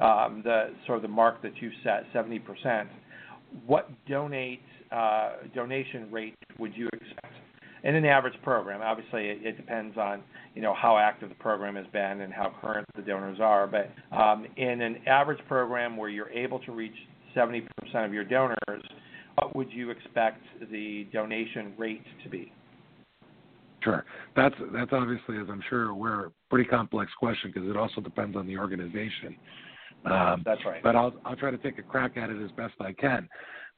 [0.00, 2.86] um, the sort of the mark that you've set, 70%,
[3.66, 4.60] what donate
[4.92, 7.32] uh, donation rate would you expect?
[7.86, 8.82] in an average program.
[8.82, 10.22] Obviously, it, it depends on
[10.54, 13.66] you know how active the program has been and how current the donors are.
[13.66, 16.94] But um, in an average program where you're able to reach
[17.34, 17.68] 70%
[18.04, 18.82] of your donors,
[19.36, 22.52] what would you expect the donation rate to be?
[23.86, 24.04] Sure.
[24.34, 28.36] That's that's obviously, as I'm sure we're a pretty complex question because it also depends
[28.36, 29.36] on the organization.
[30.04, 30.82] Um, that's right.
[30.82, 33.28] But I'll I'll try to take a crack at it as best I can.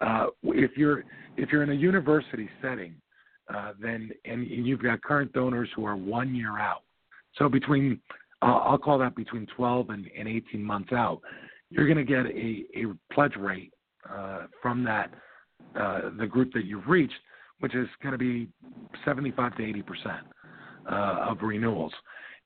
[0.01, 1.05] Uh, if you're
[1.37, 2.95] if you're in a university setting,
[3.55, 6.85] uh, then and, and you've got current donors who are one year out,
[7.39, 8.01] so between
[8.41, 11.21] uh, I'll call that between 12 and, and 18 months out,
[11.69, 13.75] you're going to get a, a pledge rate
[14.11, 15.13] uh, from that
[15.79, 17.13] uh, the group that you've reached,
[17.61, 18.49] which is going to be
[19.05, 20.27] 75 to 80 percent
[20.91, 21.93] uh, of renewals.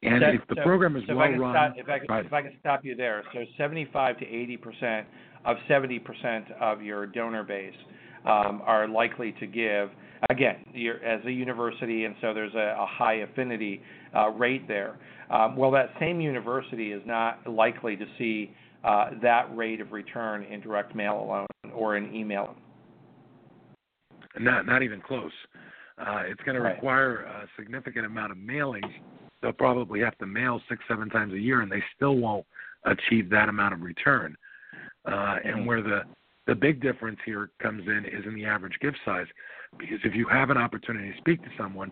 [0.04, 2.26] And if the so, program is so well if run, stop, if, I can, right.
[2.26, 5.06] if I can stop you there, so 75 to 80 percent
[5.44, 7.74] of 70 percent of your donor base
[8.24, 9.90] um, are likely to give.
[10.30, 13.80] Again, you're, as a university, and so there's a, a high affinity
[14.14, 14.98] uh, rate there.
[15.30, 18.52] Um, well, that same university is not likely to see
[18.84, 22.54] uh, that rate of return in direct mail alone or in email.
[24.38, 25.32] Not not even close.
[25.98, 28.90] Uh, it's going to require a significant amount of mailings.
[29.40, 32.46] They'll probably have to mail six, seven times a year, and they still won't
[32.84, 34.36] achieve that amount of return.
[35.04, 36.02] Uh, and where the
[36.46, 39.26] the big difference here comes in is in the average gift size,
[39.78, 41.90] because if you have an opportunity to speak to someone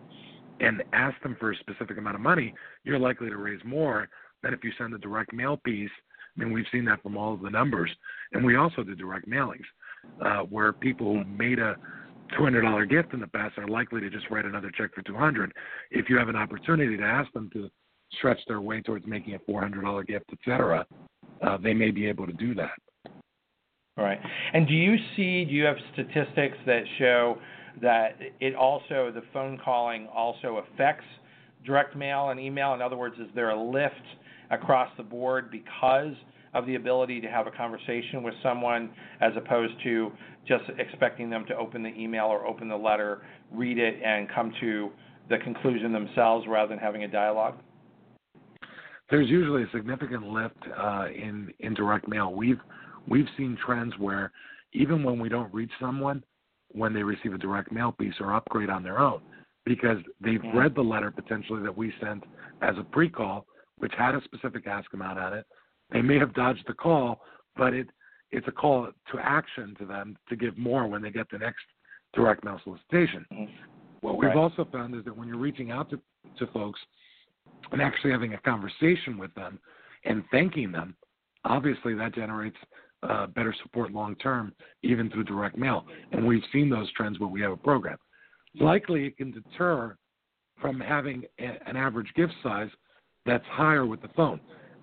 [0.59, 4.09] and ask them for a specific amount of money, you're likely to raise more
[4.43, 5.89] than if you send a direct mail piece.
[6.35, 7.91] I mean, we've seen that from all of the numbers,
[8.33, 9.65] and we also did direct mailings,
[10.21, 11.75] uh, where people who made a
[12.39, 15.51] $200 gift in the past are likely to just write another check for 200.
[15.91, 17.69] If you have an opportunity to ask them to
[18.13, 20.85] stretch their way towards making a $400 gift, et cetera,
[21.41, 22.71] uh, they may be able to do that.
[23.97, 24.19] All right.
[24.53, 27.37] And do you see, do you have statistics that show
[27.81, 31.05] that it also, the phone calling also affects
[31.65, 32.73] direct mail and email?
[32.73, 33.95] In other words, is there a lift
[34.49, 36.13] across the board because
[36.53, 38.89] of the ability to have a conversation with someone
[39.21, 40.11] as opposed to
[40.47, 44.53] just expecting them to open the email or open the letter, read it, and come
[44.59, 44.89] to
[45.29, 47.55] the conclusion themselves rather than having a dialogue?
[49.09, 52.33] There's usually a significant lift uh, in in direct mail.
[52.33, 52.59] We've
[53.07, 54.31] we've seen trends where
[54.73, 56.23] even when we don't reach someone,
[56.69, 59.21] when they receive a direct mail piece or upgrade on their own,
[59.65, 60.53] because they've Mhm.
[60.53, 62.23] read the letter potentially that we sent
[62.61, 63.45] as a pre-call,
[63.79, 65.45] which had a specific ask amount on it.
[65.89, 67.21] They may have dodged the call,
[67.57, 67.89] but it
[68.31, 71.63] it's a call to action to them to give more when they get the next
[72.13, 73.25] direct mail solicitation.
[74.01, 74.37] What we've Right.
[74.37, 76.01] also found is that when you're reaching out to,
[76.37, 76.79] to folks
[77.71, 79.59] and actually having a conversation with them
[80.05, 80.95] and thanking them,
[81.45, 82.57] obviously that generates
[83.03, 85.85] uh, better support long term, even through direct mail.
[86.11, 87.97] And we've seen those trends where we have a program.
[88.59, 89.95] Likely, it can deter
[90.59, 92.69] from having a, an average gift size
[93.25, 94.39] that's higher with the phone.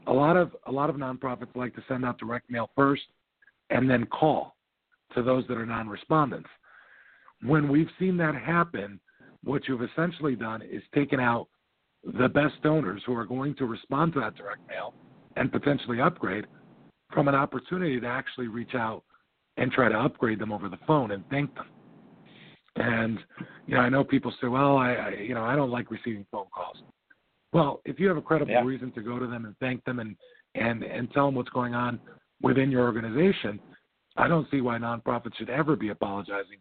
[0.07, 3.03] A lot of a lot of nonprofits like to send out direct mail first
[3.71, 4.57] and then call
[5.15, 6.49] to those that are non-respondents.
[7.43, 9.01] When we've seen that happen,
[9.45, 11.49] what you've essentially done is taken out
[12.05, 14.95] the best donors who are going to respond to that direct mail
[15.37, 16.47] and potentially upgrade
[17.13, 19.03] from an opportunity to actually reach out
[19.57, 21.67] and try to upgrade them over the phone and thank them.
[22.77, 23.19] And
[23.67, 26.25] you know, I know people say, "Well, I, I you know, I don't like receiving
[26.31, 26.77] phone calls."
[27.53, 28.65] Well, if you have a credible Yeah.
[28.65, 30.17] reason to go to them and thank them and
[30.55, 32.01] and and tell them what's going on
[32.43, 33.61] within your organization,
[34.17, 36.59] I don't see why nonprofits should ever be apologizing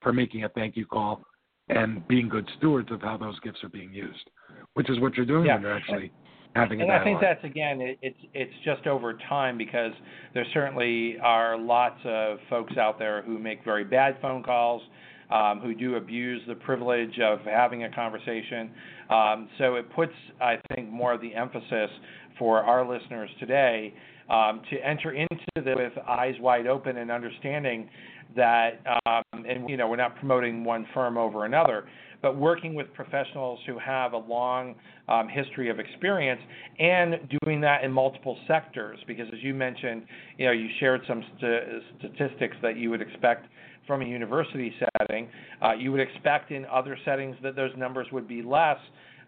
[0.00, 1.24] for making a thank you call
[1.68, 4.30] and being good stewards of how those gifts are being used,
[4.74, 5.54] which is what you're doing Yeah.
[5.54, 6.12] when you're actually
[6.54, 9.92] having a And I think that's again, it, it's it's just over time because
[10.34, 14.82] there certainly are lots of folks out there who make very bad phone calls,
[15.30, 18.70] um, who do abuse the privilege of having a conversation.
[19.10, 21.90] Um, so it puts, I think, more of the emphasis
[22.38, 23.94] for our listeners today
[24.30, 27.88] um, to enter into this with eyes wide open and understanding
[28.36, 31.84] that, um, and you know, we're not promoting one firm over another,
[32.22, 34.74] but working with professionals who have a long
[35.08, 36.40] um, history of experience
[36.78, 38.98] and doing that in multiple sectors.
[39.06, 40.04] Because as you mentioned,
[40.38, 43.46] you know, you shared some st- statistics that you would expect
[43.86, 45.28] from a university setting.
[45.62, 48.78] Uh, you would expect in other settings that those numbers would be less,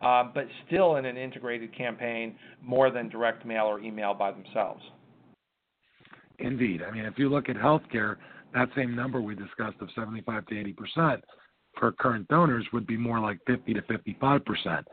[0.00, 4.82] uh, but still in an integrated campaign, more than direct mail or email by themselves.
[6.38, 6.82] Indeed.
[6.82, 8.16] I mean, if you look at healthcare,
[8.54, 11.24] that same number we discussed of 75 to 80 percent
[11.78, 14.88] for current donors would be more like 50 to 55 percent.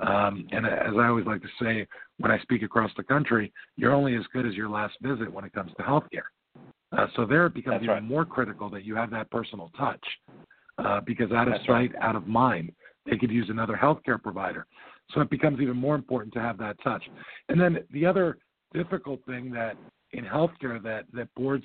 [0.00, 1.86] Um, and as I always like to say
[2.18, 5.44] when I speak across the country, you're only as good as your last visit when
[5.44, 6.28] it comes to healthcare.
[6.96, 8.02] Uh, so there it becomes That's even right.
[8.02, 10.04] more critical that you have that personal touch,
[10.78, 12.72] uh, because out of That's sight, out of mind.
[13.06, 14.66] They could use another healthcare provider.
[15.12, 17.04] So it becomes even more important to have that touch.
[17.48, 18.38] And then the other
[18.74, 19.76] difficult thing that
[20.16, 21.64] in healthcare that that boards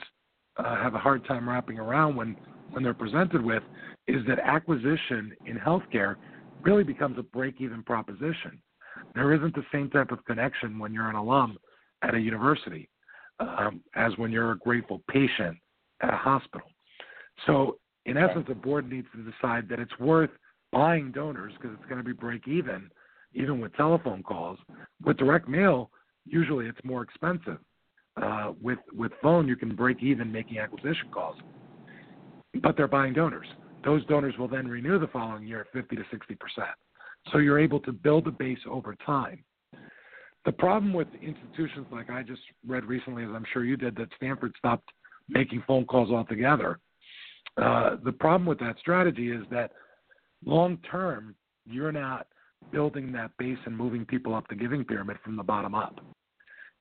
[0.57, 2.35] uh, have a hard time wrapping around when
[2.71, 3.63] when they're presented with
[4.07, 6.15] is that acquisition in healthcare
[6.61, 8.61] really becomes a break-even proposition.
[9.15, 11.57] There isn't the same type of connection when you're an alum
[12.01, 12.89] at a university
[13.39, 15.57] um, as when you're a grateful patient
[16.01, 16.67] at a hospital.
[17.45, 20.31] So, in essence, a board needs to decide that it's worth
[20.71, 22.89] buying donors because it's going to be break even,
[23.33, 24.59] even with telephone calls.
[25.03, 25.91] With direct mail,
[26.25, 27.57] usually it's more expensive.
[28.21, 31.37] Uh, with with phone, you can break even making acquisition calls,
[32.61, 33.47] but they're buying donors.
[33.85, 36.75] Those donors will then renew the following year at 50 to 60 percent.
[37.31, 39.43] So you're able to build a base over time.
[40.43, 44.09] The problem with institutions like I just read recently, as I'm sure you did, that
[44.17, 44.89] Stanford stopped
[45.29, 46.79] making phone calls altogether.
[47.57, 49.71] Uh, the problem with that strategy is that
[50.45, 51.35] long term,
[51.65, 52.27] you're not
[52.71, 55.99] building that base and moving people up the giving pyramid from the bottom up.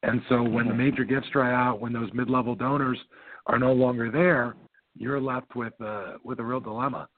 [0.03, 0.83] And so when the mm-hmm.
[0.83, 2.99] major gifts dry out, when those mid-level donors
[3.47, 4.57] are no longer there,
[4.97, 7.09] you're left with uh, with a real dilemma,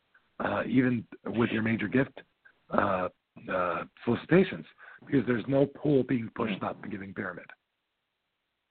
[0.45, 2.21] uh, even with your major gift
[2.71, 3.09] uh,
[3.53, 4.67] uh, solicitations,
[5.07, 7.47] because there's no pool being pushed up the giving pyramid.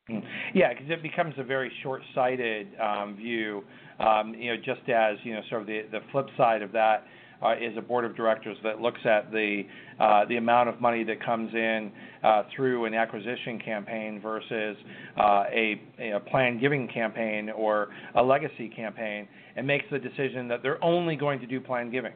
[0.09, 0.23] Mm.
[0.53, 3.63] Yeah, because it becomes a very short-sighted um, view.
[3.99, 7.05] Um, you know, just as you know, sort of the the flip side of that
[7.41, 9.63] uh, is a board of directors that looks at the
[9.99, 11.91] uh, the amount of money that comes in
[12.23, 14.77] uh, through an acquisition campaign versus
[15.19, 20.61] uh, a, a planned giving campaign or a legacy campaign, and makes the decision that
[20.63, 22.13] they're only going to do planned giving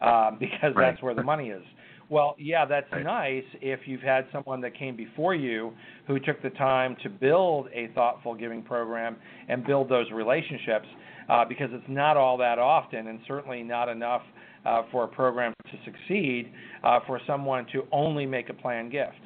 [0.00, 0.90] uh, because right.
[0.90, 1.62] that's where the money is.
[2.10, 3.02] Well, yeah, that's right.
[3.02, 5.72] nice if you've had someone that came before you
[6.06, 9.16] who took the time to build a thoughtful giving program
[9.48, 10.86] and build those relationships,
[11.28, 14.22] uh, because it's not all that often, and certainly not enough
[14.90, 16.52] for a program to succeed
[16.82, 19.16] uh, for someone to only make a planned gift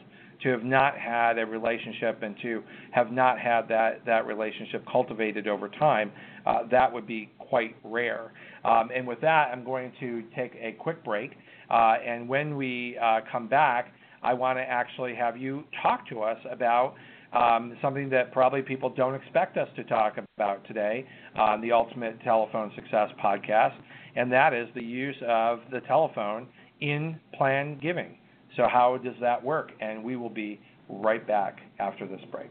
[0.42, 2.62] to have not had a relationship and to
[2.92, 6.12] have not had that, that relationship cultivated over time,
[6.46, 8.32] uh, that would be quite rare.
[8.64, 11.32] Um, and with that, I'm going to take a quick break.
[11.70, 16.22] Uh, and when we uh, come back, I want to actually have you talk to
[16.22, 16.94] us about
[17.32, 21.06] um, something that probably people don't expect us to talk about today
[21.36, 23.74] on the Ultimate Telephone Success podcast,
[24.16, 26.48] and that is the use of the telephone
[26.80, 28.18] in plan giving.
[28.56, 29.72] So, how does that work?
[29.80, 32.50] And we will be right back after this break.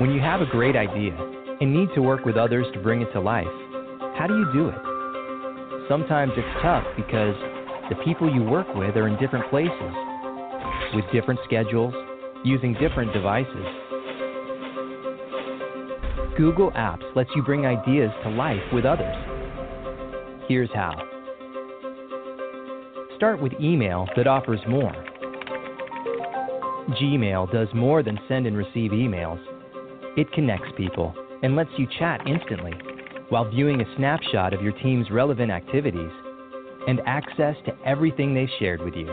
[0.00, 1.12] When you have a great idea
[1.60, 3.44] and need to work with others to bring it to life,
[4.16, 5.88] how do you do it?
[5.90, 7.34] Sometimes it's tough because
[7.90, 9.92] the people you work with are in different places,
[10.94, 11.92] with different schedules,
[12.46, 13.66] using different devices.
[16.34, 19.14] Google Apps lets you bring ideas to life with others.
[20.48, 20.96] Here's how.
[23.16, 24.94] Start with email that offers more.
[26.98, 29.49] Gmail does more than send and receive emails.
[30.16, 32.72] It connects people and lets you chat instantly
[33.28, 36.10] while viewing a snapshot of your team's relevant activities
[36.88, 39.06] and access to everything they've shared with you.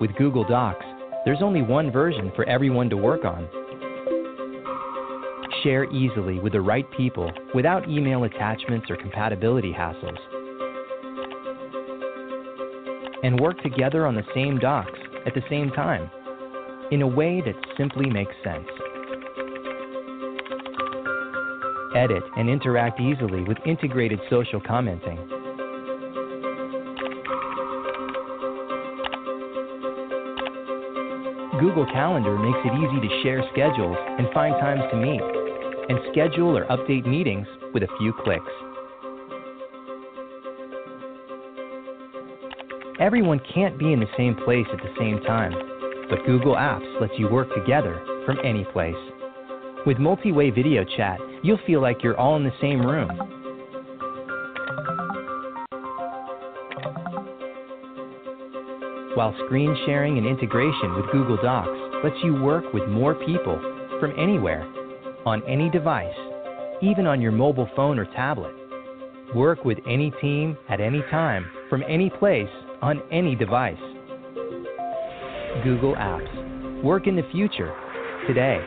[0.00, 0.86] With Google Docs,
[1.24, 3.48] there's only one version for everyone to work on.
[5.64, 10.18] Share easily with the right people without email attachments or compatibility hassles.
[13.24, 16.08] And work together on the same docs at the same time
[16.92, 18.66] in a way that simply makes sense.
[21.96, 25.16] Edit and interact easily with integrated social commenting.
[31.58, 35.22] Google Calendar makes it easy to share schedules and find times to meet,
[35.88, 38.44] and schedule or update meetings with a few clicks.
[43.00, 45.75] Everyone can't be in the same place at the same time
[46.08, 48.94] but Google Apps lets you work together from any place.
[49.86, 53.10] With multi-way video chat, you'll feel like you're all in the same room.
[59.14, 63.58] While screen sharing and integration with Google Docs lets you work with more people
[64.00, 64.66] from anywhere,
[65.24, 66.14] on any device,
[66.82, 68.54] even on your mobile phone or tablet.
[69.34, 72.48] Work with any team at any time, from any place,
[72.80, 73.76] on any device.
[75.66, 76.84] Google Apps.
[76.84, 77.74] Work in the future,
[78.28, 78.60] today.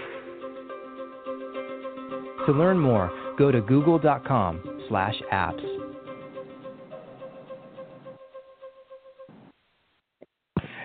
[2.45, 5.63] To learn more, go to google.com slash apps.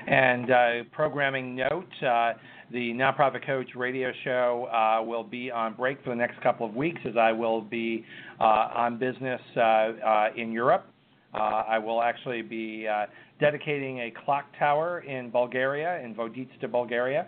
[0.07, 2.35] And uh, programming note uh,
[2.71, 6.77] the Nonprofit Coach radio show uh, will be on break for the next couple of
[6.77, 8.05] weeks as I will be
[8.39, 10.87] uh, on business uh, uh, in Europe.
[11.37, 12.87] I will actually be
[13.45, 17.27] dedicating a clock tower in Bulgaria, in Voditsa, Bulgaria,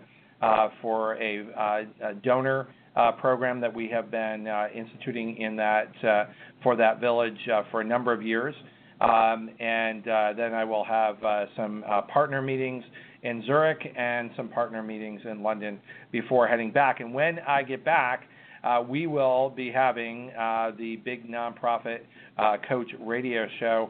[0.81, 6.25] for a, a donor uh, program that we have been uh, instituting in that uh,
[6.63, 7.37] for that village
[7.69, 8.55] for a number of years.
[8.99, 10.03] Um, and
[10.35, 11.17] then I will have
[11.55, 12.83] some partner meetings
[13.21, 15.79] in Zurich and some partner meetings in London
[16.11, 16.99] before heading back.
[16.99, 18.23] And when I get back,
[18.67, 21.99] uh, we will be having uh, the big nonprofit
[22.37, 23.89] uh, coach radio show,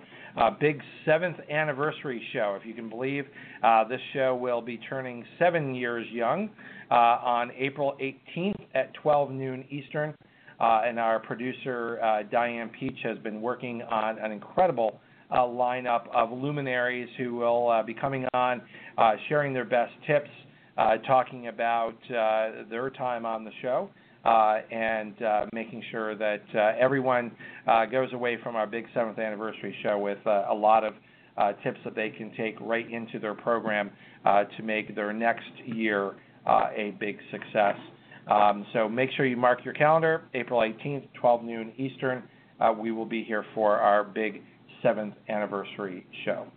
[0.59, 2.55] big seventh anniversary show.
[2.59, 3.25] If you can believe,
[3.89, 6.49] this show will be turning seven years young
[6.91, 10.13] on April 18th at 12 noon Eastern.
[10.59, 11.99] and our producer
[12.31, 14.99] Diane Peach has been working on an incredible
[15.31, 18.61] uh, lineup of luminaries who will uh, be coming on,
[18.97, 20.29] uh, sharing their best tips,
[21.05, 21.95] talking about
[22.69, 23.89] their time on the show.
[24.27, 27.31] Uh, and uh, making sure that uh, everyone
[27.89, 30.93] goes away from our big seventh anniversary show with a lot of
[31.63, 33.89] tips that they can take right into their program
[34.25, 36.15] to make their next year
[36.45, 37.77] a big success.
[38.29, 42.23] Um, so make sure you mark your calendar, April 18th, 12 noon Eastern.
[42.77, 44.41] we will be here for our big
[44.83, 46.47] seventh anniversary show.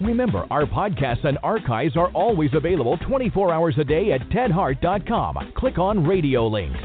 [0.00, 5.52] Remember, our podcasts and archives are always available 24 hours a day at tedhart.com.
[5.54, 6.78] Click on radio links.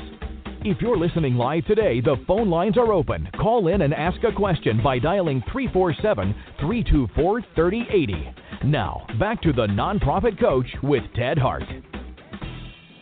[0.65, 3.29] If you're listening live today, the phone lines are open.
[3.39, 8.33] Call in and ask a question by dialing 347 324 3080.
[8.65, 11.63] Now, back to the Nonprofit Coach with Ted Hart.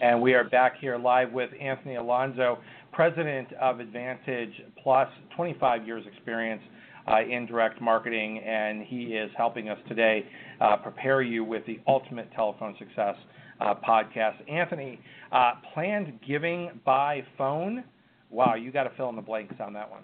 [0.01, 2.59] And we are back here live with Anthony Alonso,
[2.91, 4.51] president of Advantage
[4.83, 6.61] Plus, 25 years experience
[7.07, 10.25] uh, in direct marketing, and he is helping us today
[10.61, 13.15] uh, prepare you with the Ultimate Telephone Success
[13.59, 14.35] uh, podcast.
[14.49, 14.99] Anthony,
[15.31, 17.83] uh, planned giving by phone.
[18.29, 20.03] Wow, you got to fill in the blanks on that one.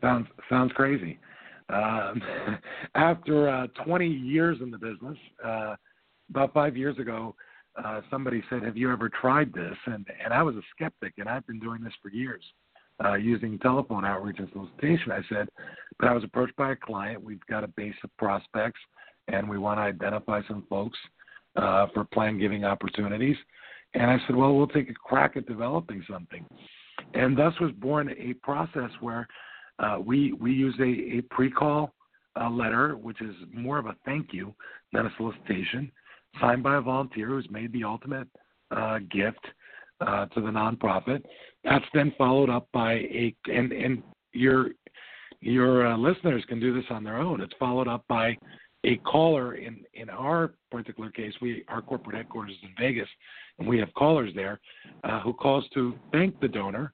[0.00, 1.18] Sounds sounds crazy.
[1.68, 2.22] Um,
[2.94, 5.76] after uh, 20 years in the business, uh,
[6.30, 7.34] about five years ago,
[8.10, 11.46] somebody said, "Have you ever tried this?" And and I was a skeptic, and I've
[11.46, 12.42] been doing this for years,
[13.04, 15.12] uh, using telephone outreach and solicitation.
[15.12, 15.48] I said,
[15.98, 17.22] but I was approached by a client.
[17.22, 18.80] We've got a base of prospects,
[19.28, 20.98] and we want to identify some folks
[21.56, 23.36] uh, for plan giving opportunities.
[23.94, 26.46] And I said, well, we'll take a crack at developing something.
[27.14, 29.26] And thus was born a process where
[29.78, 31.94] uh, we we use a, a pre-call
[32.40, 34.54] uh, letter, which is more of a thank you
[34.92, 35.90] than a solicitation
[36.40, 38.28] signed by a volunteer who's made the ultimate
[38.70, 39.44] uh, gift
[40.00, 41.22] uh, to the nonprofit.
[41.64, 44.02] That's then followed up by a and and
[44.32, 44.70] your
[45.40, 47.40] your uh, listeners can do this on their own.
[47.40, 48.36] It's followed up by
[48.84, 49.54] a caller.
[49.54, 53.08] In in our particular case, we our corporate headquarters is in Vegas,
[53.58, 54.60] and we have callers there
[55.04, 56.92] uh, who calls to thank the donor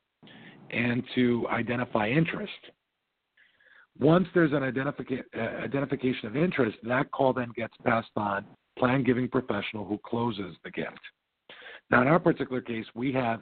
[0.71, 2.53] and to identify interest.
[3.99, 8.45] Once there's an identifica- uh, identification of interest, that call then gets passed on
[8.79, 11.01] plan giving professional who closes the gift.
[11.91, 13.41] Now, in our particular case, we have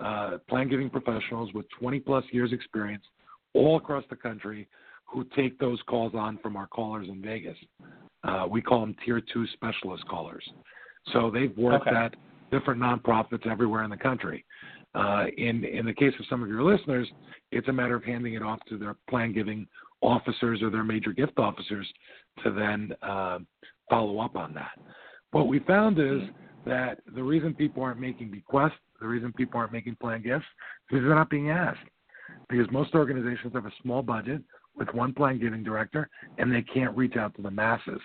[0.00, 3.04] uh, plan giving professionals with 20 plus years experience
[3.54, 4.68] all across the country
[5.04, 7.56] who take those calls on from our callers in Vegas.
[8.24, 10.44] Uh, we call them tier two specialist callers.
[11.12, 11.96] So they've worked okay.
[11.96, 12.14] at
[12.50, 14.44] different nonprofits everywhere in the country.
[14.94, 17.08] Uh, in in the case of some of your listeners,
[17.50, 19.66] it's a matter of handing it off to their plan giving
[20.00, 21.86] officers or their major gift officers
[22.42, 23.38] to then uh,
[23.90, 24.78] follow up on that.
[25.32, 26.70] What we found is mm-hmm.
[26.70, 28.72] that the reason people aren't making bequests,
[29.04, 30.46] the reason people aren't making planned gifts,
[30.90, 31.86] is they're not being asked.
[32.48, 34.42] Because most organizations have a small budget
[34.74, 38.00] with one plan giving director, and they can't reach out to the masses.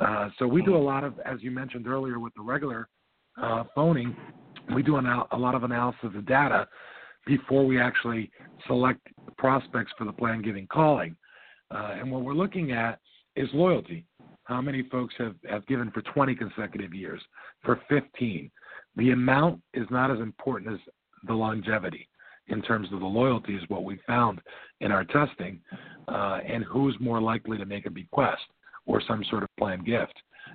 [0.00, 2.88] Uh, so we do a lot of, as you mentioned earlier, with the regular
[3.42, 4.16] uh, phoning,
[4.72, 6.68] we do an, a lot of analysis of data
[7.26, 8.30] before we actually
[8.68, 9.00] select
[9.36, 11.16] prospects for the plan giving calling.
[11.72, 13.00] Uh, and what we're looking at
[13.34, 14.04] is loyalty.
[14.44, 17.20] How many folks have, have given for 20 consecutive years,
[17.64, 18.50] for 15?
[18.96, 20.80] The amount is not as important as
[21.26, 22.08] the longevity
[22.48, 24.40] in terms of the loyalty, is what we found
[24.80, 25.60] in our testing,
[26.08, 28.42] uh, and who's more likely to make a bequest
[28.86, 30.14] or some sort of planned gift.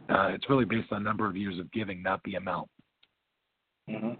[0.10, 2.68] Uh, it's really based on number of years of giving, not the amount.
[3.90, 4.14] Mm-hmm.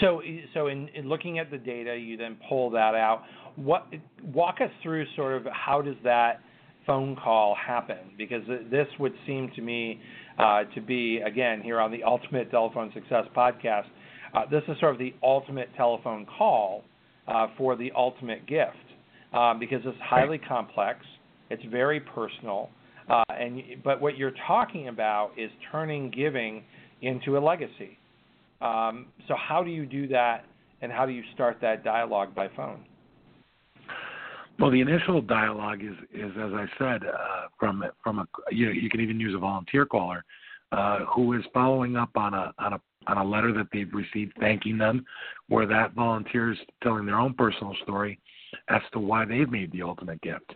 [0.00, 0.22] So,
[0.54, 3.24] so in, in, looking at the data, you then pull that out.
[3.56, 3.86] What
[4.32, 6.40] walk us through sort of how does that
[6.86, 7.98] phone call happen?
[8.16, 10.00] Because this would seem to me
[10.40, 13.84] uh, to be, again, here on the Ultimate Telephone Success podcast,
[14.34, 16.82] uh, this is sort of the ultimate telephone call
[17.28, 18.76] uh, for the ultimate gift
[19.32, 21.00] um, because it's highly complex,
[21.50, 22.70] it's very personal.
[23.08, 26.62] Uh, and but what you're talking about is turning giving
[27.02, 27.98] into a legacy.
[28.60, 30.44] Um, so how do you do that,
[30.80, 32.84] and how do you start that dialogue by phone?
[34.60, 38.72] Well, the initial dialogue is, is as I said, uh, from from a you, know,
[38.72, 40.22] you can even use a volunteer caller
[40.70, 44.34] uh, who is following up on a on a on a letter that they've received
[44.38, 45.06] thanking them,
[45.48, 48.20] where that volunteer is telling their own personal story
[48.68, 50.54] as to why they've made the ultimate gift.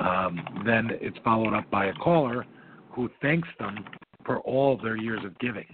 [0.00, 2.44] Um, then it's followed up by a caller
[2.90, 3.84] who thanks them
[4.26, 5.66] for all their years of giving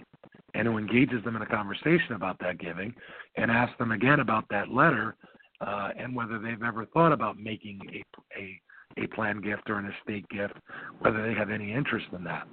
[0.53, 2.93] and who engages them in a conversation about that giving
[3.35, 5.15] and asks them again about that letter
[5.61, 8.61] uh, and whether they've ever thought about making a, a
[8.97, 10.53] a planned gift or an estate gift,
[10.99, 12.47] whether they have any interest in that.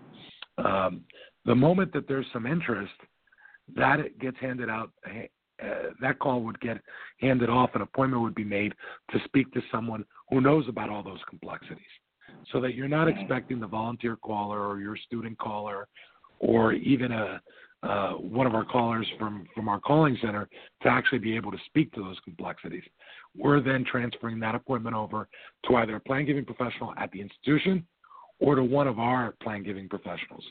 [0.58, 1.02] Um,
[1.44, 2.92] the moment that there's some interest,
[3.76, 4.90] that gets handed out.
[5.62, 6.78] Uh, that call would get
[7.20, 7.70] handed off.
[7.74, 8.72] An appointment would be made
[9.12, 11.78] to speak to someone who knows about all those complexities,
[12.52, 15.86] so that you're not expecting the volunteer caller or your student caller,
[16.40, 17.40] or even a
[17.82, 20.48] uh, one of our callers from from our calling center
[20.82, 22.84] to actually be able to speak to those complexities.
[23.36, 25.28] We're then transferring that appointment over
[25.66, 27.84] to either a plan giving professional at the institution
[28.38, 30.44] or to one of our plan giving professionals.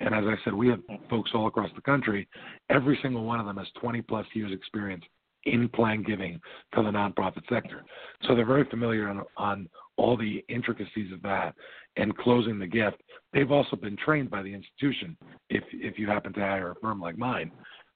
[0.00, 0.80] And as I said, we have
[1.10, 2.26] folks all across the country.
[2.70, 5.04] Every single one of them has 20 plus years experience
[5.44, 6.40] in plan giving
[6.74, 7.84] to the nonprofit sector.
[8.26, 11.54] So they're very familiar on, on all the intricacies of that
[11.96, 13.02] and closing the gift.
[13.32, 15.16] They've also been trained by the institution
[15.50, 17.50] if if you happen to hire a firm like mine.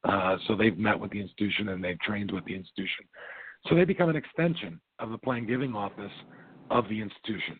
[0.05, 3.05] Uh, so they've met with the institution and they've trained with the institution.
[3.68, 6.12] So they become an extension of the plan giving office
[6.70, 7.59] of the institution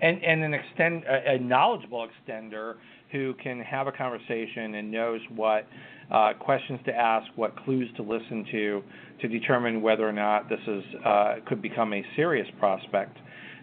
[0.00, 2.74] and and an extend a, knowledgeable extender
[3.12, 5.66] who can have a conversation and knows what
[6.12, 8.82] uh, questions to ask, what clues to listen to,
[9.20, 13.16] to determine whether or not this is uh, could become a serious prospect.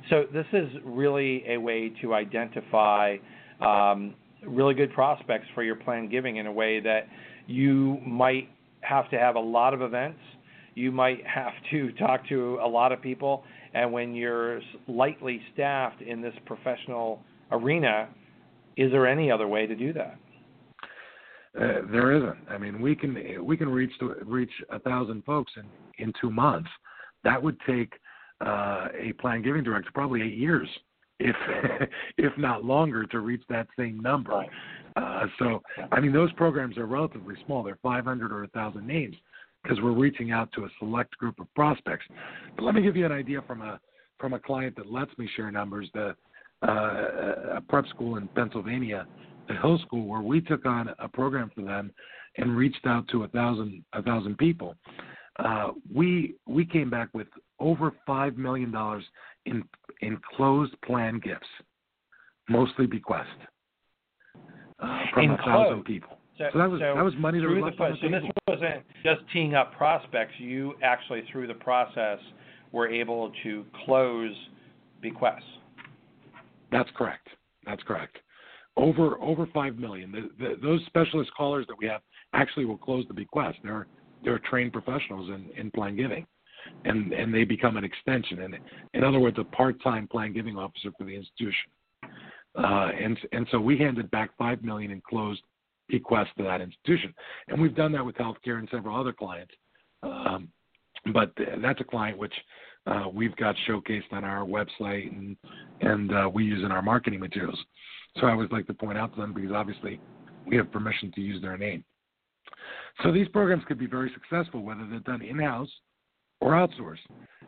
[0.10, 3.18] So this is really a way to identify
[3.62, 4.16] um,
[4.46, 7.08] really good prospects for your planned giving in a way that
[7.48, 8.50] you might
[8.82, 10.20] have to have a lot of events.
[10.76, 16.02] You might have to talk to a lot of people and when you're lightly staffed
[16.02, 17.22] in this professional
[17.52, 18.10] arena,
[18.76, 20.18] is there any other way to do that?
[21.56, 22.38] Uh, there isn't.
[22.50, 25.66] I mean, we can we can reach to, reach a thousand folks in
[26.04, 26.70] in two months.
[27.24, 27.94] That would take
[28.42, 30.68] uh, a plan giving director probably eight years,
[31.20, 31.36] if
[32.18, 34.46] if not longer, to reach that same number.
[34.96, 35.62] Uh, so,
[35.92, 37.62] I mean, those programs are relatively small.
[37.62, 39.16] They're 500 or 1,000 names
[39.62, 42.06] because we're reaching out to a select group of prospects.
[42.56, 43.80] But let me give you an idea from a
[44.20, 45.90] from a client that lets me share numbers.
[45.94, 46.16] The
[46.68, 49.06] uh, a prep school in Pennsylvania,
[49.48, 51.92] the Hill School, where we took on a program for them
[52.38, 54.76] and reached out to a thousand a thousand people.
[55.38, 57.28] Uh, we we came back with
[57.60, 59.04] over five million dollars
[59.48, 59.64] in
[60.02, 61.48] in closed plan gifts,
[62.50, 63.30] mostly bequest
[64.80, 66.18] uh, from a thousand people.
[66.38, 68.84] So, so that was so that was money that was the, the So this wasn't
[69.04, 70.34] just teeing up prospects.
[70.38, 72.20] You actually, through the process,
[72.72, 74.36] were able to close
[75.02, 75.42] bequests.
[76.72, 77.28] That's correct.
[77.66, 78.18] That's correct.
[78.76, 80.12] Over over five million.
[80.12, 82.02] The, the, those specialist callers that we have
[82.34, 83.58] actually will close the bequest.
[83.64, 83.88] They're
[84.24, 86.26] they're trained professionals in, in plan giving,
[86.86, 88.42] and and they become an extension.
[88.42, 88.58] And
[88.94, 91.72] in other words, a part-time plan giving officer for the institution.
[92.58, 95.42] Uh, and and so we handed back five million in closed
[95.88, 97.14] bequests to that institution.
[97.48, 99.54] And we've done that with healthcare and several other clients.
[100.04, 100.50] Um,
[101.14, 102.34] but that's a client which
[102.86, 105.38] uh, we've got showcased on our website and
[105.82, 107.60] and uh, we use in our marketing materials.
[108.20, 110.00] So I always like to point out to them because obviously
[110.46, 111.84] we have permission to use their name.
[113.04, 115.70] So these programs could be very successful whether they're done in-house
[116.40, 116.98] or outsourced.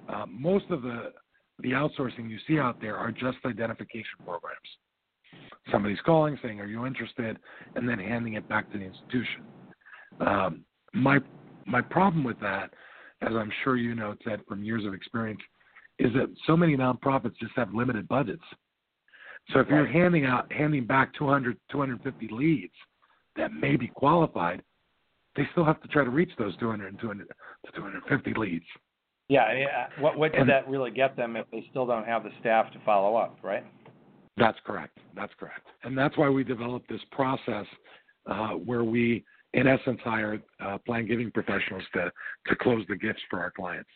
[0.07, 1.11] Uh, most of the
[1.59, 4.57] the outsourcing you see out there are just identification programs
[5.71, 7.39] somebody's calling saying, "Are you interested?"
[7.75, 9.43] and then handing it back to the institution.
[10.19, 11.19] Um, my
[11.65, 12.73] my problem with that,
[13.21, 15.41] as I'm sure you know, Ted, from years of experience,
[15.99, 18.43] is that so many nonprofits just have limited budgets.
[19.53, 22.73] So if you're handing out handing back 200 250 leads
[23.35, 24.61] that may be qualified,
[25.35, 27.27] they still have to try to reach those 200 and 200
[27.65, 28.65] to 250 leads.
[29.27, 29.87] Yeah, yeah.
[29.99, 32.79] What what does that really get them if they still don't have the staff to
[32.83, 33.63] follow up, right?
[34.37, 34.97] That's correct.
[35.15, 35.67] That's correct.
[35.83, 37.65] And that's why we developed this process
[38.25, 42.11] uh, where we, in essence, hire uh, plan giving professionals to,
[42.47, 43.89] to close the gifts for our clients.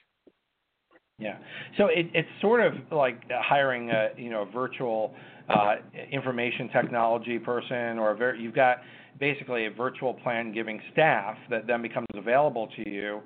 [1.18, 1.38] Yeah.
[1.78, 5.14] So it, it's sort of like hiring a you know a virtual
[5.49, 5.76] uh,
[6.11, 8.78] information technology person, or a very, you've got
[9.20, 13.22] basically a virtual plan giving staff that then becomes available to you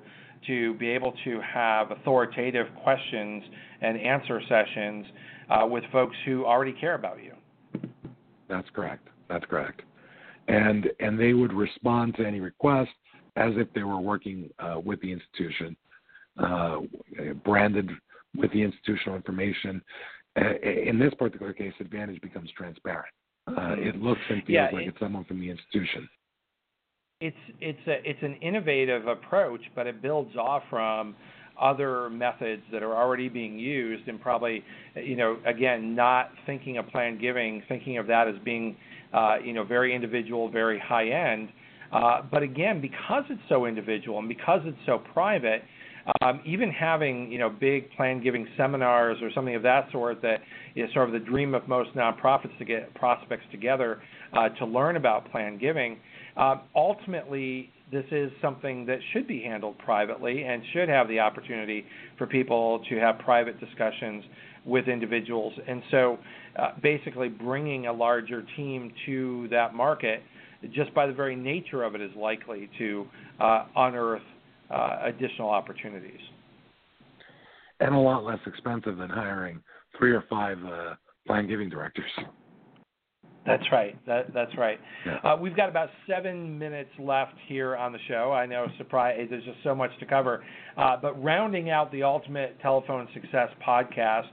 [0.46, 3.42] to be able to have authoritative questions
[3.80, 5.06] and answer sessions
[5.50, 7.32] uh, with folks who already care about you.
[8.48, 9.08] That's correct.
[9.28, 9.82] That's correct.
[10.46, 12.90] And and they would respond to any request
[13.36, 15.76] as if they were working uh, with the institution,
[16.42, 16.78] uh,
[17.44, 17.90] branded
[18.36, 19.82] with the institutional information.
[20.40, 23.12] Uh, in this particular case, Advantage becomes transparent.
[23.56, 26.08] Uh, it looks and feels Yeah, like it- it's someone from the institution.
[27.20, 31.16] it's it's a it's an innovative approach, but it builds off from
[31.60, 34.62] other methods that are already being used, and probably
[34.94, 38.76] you know again not thinking of planned giving, thinking of that as being
[39.12, 41.48] uh, you know very individual, very high end.
[41.90, 45.62] Uh, but again, because it's so individual and because it's so private,
[46.22, 50.40] um, even having you know big plan giving seminars or something of that sort that
[50.74, 54.00] is sort of the dream of most nonprofits to get prospects together
[54.32, 55.98] uh, to learn about plan giving.
[56.36, 61.84] Uh, ultimately, this is something that should be handled privately and should have the opportunity
[62.16, 64.24] for people to have private discussions
[64.64, 65.52] with individuals.
[65.66, 66.18] And so,
[66.56, 70.22] uh, basically, bringing a larger team to that market,
[70.72, 73.06] just by the very nature of it, is likely to
[73.40, 74.22] uh, unearth
[74.70, 76.20] additional opportunities.
[77.80, 79.62] And a lot less expensive than hiring
[79.96, 80.94] three or five uh,
[81.26, 82.10] plan giving directors.
[83.46, 83.96] That's right.
[84.06, 84.78] That, that's right.
[85.06, 85.16] Yeah.
[85.24, 88.30] Uh, we've got about seven minutes left here on the show.
[88.32, 90.44] I know, surprise, there's just so much to cover.
[90.76, 94.28] Uh, but rounding out the Ultimate Telephone Success podcast,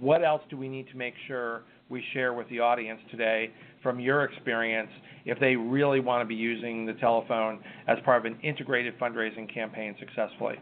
[0.00, 3.50] what else do we need to make sure we share with the audience today
[3.86, 4.90] from your experience
[5.26, 9.52] if they really want to be using the telephone as part of an integrated fundraising
[9.52, 10.56] campaign successfully?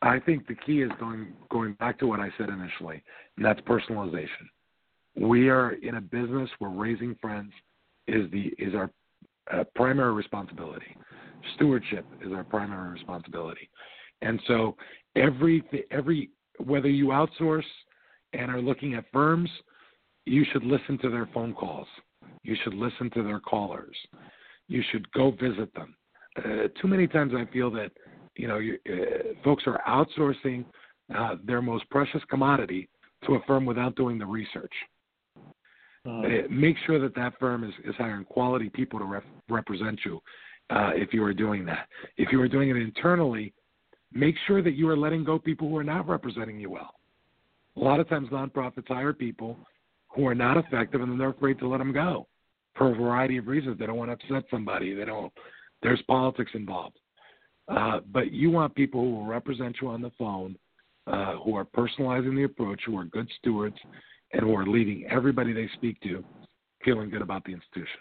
[0.00, 3.02] I think the key is going going back to what I said initially,
[3.36, 4.48] and that's personalization.
[5.14, 7.52] We are in a business where raising friends
[8.08, 8.90] is the is our
[9.52, 10.96] uh, primary responsibility.
[11.56, 13.68] Stewardship is our primary responsibility,
[14.22, 14.74] and so
[15.16, 16.30] every every
[16.64, 17.62] whether you outsource
[18.32, 19.50] and are looking at firms,
[20.26, 21.88] you should listen to their phone calls.
[22.42, 23.96] You should listen to their callers.
[24.68, 25.94] You should go visit them.
[26.36, 27.90] Uh, too many times I feel that
[28.36, 30.64] you know you, uh, folks are outsourcing
[31.14, 32.88] uh, their most precious commodity
[33.26, 34.72] to a firm without doing the research.
[36.06, 40.20] Uh, make sure that that firm is, is hiring quality people to rep- represent you
[40.68, 41.88] uh, if you are doing that.
[42.18, 43.54] If you are doing it internally,
[44.12, 46.94] make sure that you are letting go people who are not representing you well.
[47.76, 49.56] A lot of times nonprofits hire people
[50.14, 52.26] who are not effective and they're afraid to let them go
[52.76, 53.78] for a variety of reasons.
[53.78, 54.94] They don't want to upset somebody.
[54.94, 55.32] They don't.
[55.82, 56.98] There's politics involved.
[57.68, 60.56] Uh, but you want people who will represent you on the phone,
[61.06, 63.76] uh, who are personalizing the approach, who are good stewards,
[64.32, 66.24] and who are leaving everybody they speak to
[66.84, 68.00] feeling good about the institution.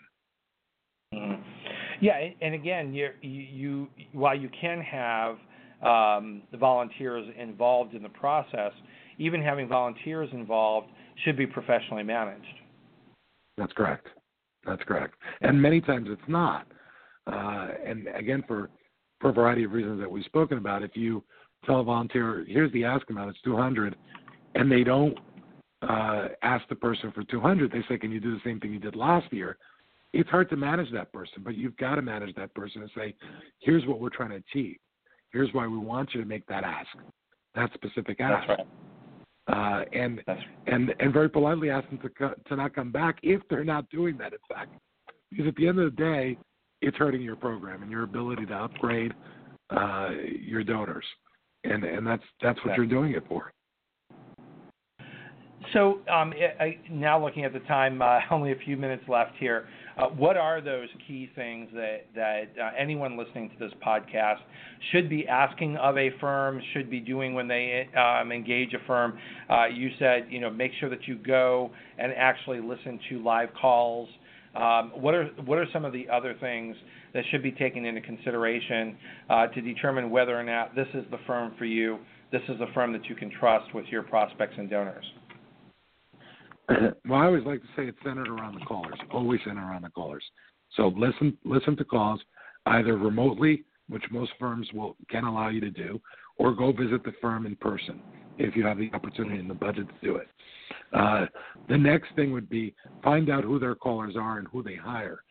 [1.13, 1.43] Mhm.
[2.01, 5.39] Yeah, and- and again, you, you while you can have
[5.81, 8.71] um, the volunteers involved in the process,
[9.17, 10.89] even having volunteers involved
[11.23, 12.45] should be professionally managed.
[13.57, 14.07] That's correct.
[14.65, 15.15] That's correct.
[15.41, 16.67] And many times it's not.
[17.27, 18.69] Uh, and again, for
[19.21, 21.23] for a variety of reasons that we've spoken about, if you
[21.65, 23.95] tell a volunteer, here's the ask amount, it's 200,
[24.55, 25.17] and they don't
[25.81, 28.79] uh, ask the person for 200, they say, can you do the same thing you
[28.79, 29.57] did last year?
[30.11, 33.15] It's hard to manage that person, but you've got to manage that person and say,
[33.59, 34.75] here's what we're trying to achieve.
[35.31, 36.89] Here's why we want you to make that ask,
[37.55, 38.47] that specific ask.
[38.47, 38.67] That's right.
[39.47, 43.17] Uh, and That's and and very politely ask them to co- to not come back
[43.23, 44.31] if they're not doing that.
[44.31, 44.71] In fact,
[45.29, 46.37] because at the end of the day,
[46.81, 49.13] it's hurting your program and your ability to upgrade
[49.69, 51.03] uh, your donors,
[51.65, 52.77] and and that's that's what Yeah.
[52.77, 53.51] you're doing it for.
[55.73, 59.35] So um, I, I, now looking at the time, uh, only a few minutes left
[59.39, 59.67] here.
[59.97, 64.39] Uh, what are those key things that that uh, anyone listening to this podcast
[64.91, 69.17] should be asking of a firm, should be doing when they um, engage a firm?
[69.49, 73.49] Uh, you said, you know, make sure that you go and actually listen to live
[73.59, 74.09] calls.
[74.55, 76.75] Um, what are what are some of the other things
[77.13, 78.97] that should be taken into consideration
[79.29, 81.99] uh, to determine whether or not this is the firm for you?
[82.31, 85.05] This is the firm that you can trust with your prospects and donors.
[87.07, 88.97] well, I always like to say it's centered around the callers.
[89.11, 90.23] Always centered around the callers.
[90.75, 92.21] So listen listen to calls
[92.65, 96.01] either remotely, which most firms will can allow you to do,
[96.37, 98.01] or go visit the firm in person
[98.37, 100.27] if you have the opportunity and the budget to do it.
[100.93, 101.25] Uh,
[101.69, 105.23] the next thing would be find out who their callers are and who they hire.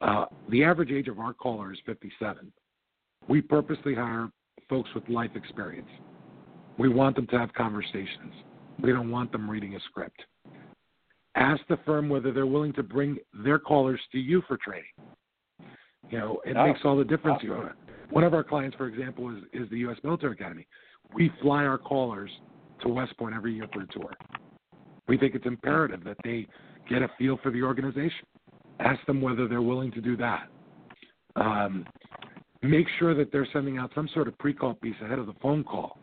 [0.00, 2.52] Uh, the average age of our caller is 57.
[3.28, 4.30] We purposely hire
[4.68, 5.88] folks with life experience.
[6.78, 8.32] We want them to have conversations.
[8.82, 10.20] We don't want them reading a script.
[11.36, 14.84] Ask the firm whether they're willing to bring their callers to you for training.
[16.10, 17.42] You know, it Oh, makes all the difference.
[18.10, 19.98] One of our clients, for example, is, is the U.S.
[20.02, 20.66] Military Academy.
[21.12, 22.30] We fly our callers
[22.80, 24.12] to West Point every year for a tour.
[25.08, 26.46] We think it's imperative that they
[26.88, 28.26] get a feel for the organization.
[28.80, 30.48] Ask them whether they're willing to do that.
[31.36, 31.84] Um,
[32.62, 35.64] make sure that they're sending out some sort of pre-call piece ahead of the phone
[35.64, 35.98] call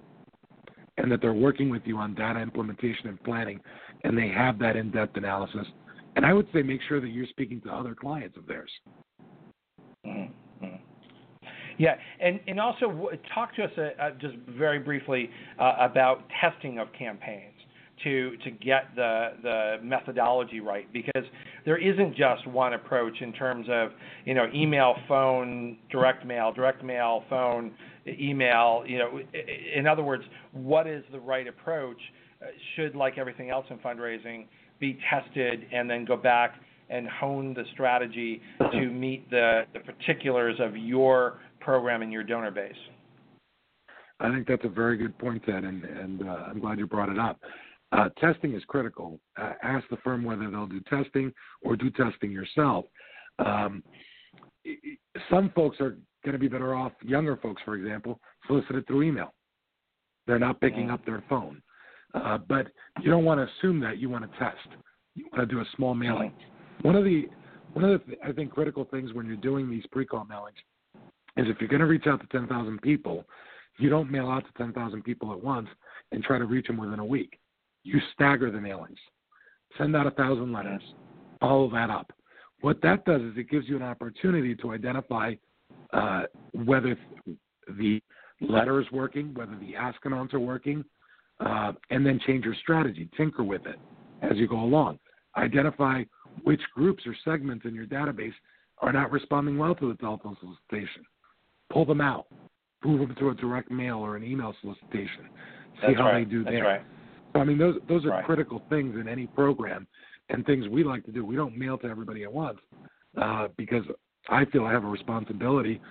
[0.98, 3.60] and that they're working with you on data implementation and planning
[4.04, 5.68] and they have that in-depth analysis
[6.16, 8.72] and i would say make sure that you're speaking to other clients of theirs
[10.06, 10.66] mm-hmm.
[11.78, 15.30] yeah and and also talk to us uh, uh, just very briefly
[15.60, 17.54] uh, about testing of campaigns
[18.04, 21.24] to to get the the methodology right because
[21.66, 23.92] there isn't just one approach in terms of
[24.26, 27.72] you know email, phone, direct mail, direct mail, phone,
[28.08, 28.84] email.
[28.86, 29.20] You know,
[29.76, 32.00] in other words, what is the right approach?
[32.76, 34.46] Should like everything else in fundraising
[34.80, 36.56] be tested and then go back
[36.90, 38.42] and hone the strategy
[38.72, 42.74] to meet the, the particulars of your program and your donor base.
[44.20, 47.10] I think that's a very good point, Ted, and, and uh, I'm glad you brought
[47.10, 47.40] it up.
[47.92, 49.20] Uh, testing is critical.
[49.40, 51.32] Uh, ask the firm whether they'll do testing
[51.64, 52.86] or do testing yourself.
[53.40, 53.84] Um,
[55.30, 59.34] some folks are going to be better off, younger folks, for example, solicited through email.
[60.28, 61.62] They're not picking up their phone.
[62.14, 62.68] Uh, but
[63.02, 63.98] you don't want to assume that.
[63.98, 64.58] You want to test.
[65.16, 66.34] You want to do a small mailing.
[66.82, 67.28] One of the
[67.74, 70.62] one of the I think critical things when you're doing these pre-call mailings
[71.38, 73.26] is if you're going to reach out to 10,000 people,
[73.80, 75.68] you don't mail out to 10,000 people at once
[76.12, 77.40] and try to reach them within a week
[77.84, 78.98] you stagger the mailings.
[79.78, 80.82] Send out a thousand letters.
[81.40, 82.12] Follow that up.
[82.62, 85.34] What that does is it gives you an opportunity to identify
[85.92, 86.98] uh, whether
[87.78, 88.02] the
[88.40, 90.84] letter is working, whether the ask amounts are working,
[91.40, 93.10] uh, and then change your strategy.
[93.18, 93.80] Tinker with it
[94.22, 95.00] as you go along.
[95.38, 96.04] Identify
[96.44, 98.34] which groups or segments in your database
[98.80, 101.04] are not responding well to the telephone solicitation.
[101.72, 102.28] Pull them out.
[102.84, 105.30] Move them to a direct mail or an email solicitation.
[105.76, 106.26] See That's how right.
[106.26, 106.64] they do That's there.
[106.64, 106.82] Right.
[107.36, 108.26] I mean, those those are right.
[108.26, 109.88] critical things in any program,
[110.30, 111.26] and things we like to do.
[111.26, 112.60] We don't mail to everybody at once
[113.20, 113.84] uh, because
[114.30, 115.82] I feel I have a responsibility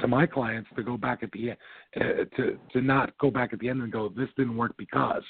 [0.00, 1.58] to my clients to go back at the end,
[1.96, 5.22] uh, to to not go back at the end and go, this didn't work because.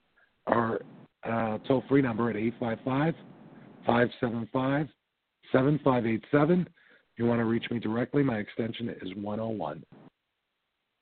[0.47, 0.81] our
[1.23, 3.13] uh, toll free number at 855
[3.85, 4.87] 575
[5.51, 6.61] 7587.
[6.61, 6.67] If
[7.17, 9.83] you want to reach me directly, my extension is 101.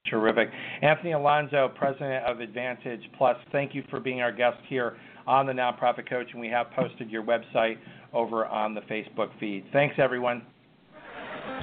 [0.09, 0.49] Terrific.
[0.83, 4.97] Anthony Alonso, President of Advantage Plus, thank you for being our guest here
[5.27, 7.77] on the Nonprofit Coach, and we have posted your website
[8.13, 9.65] over on the Facebook feed.
[9.73, 10.43] Thanks, everyone.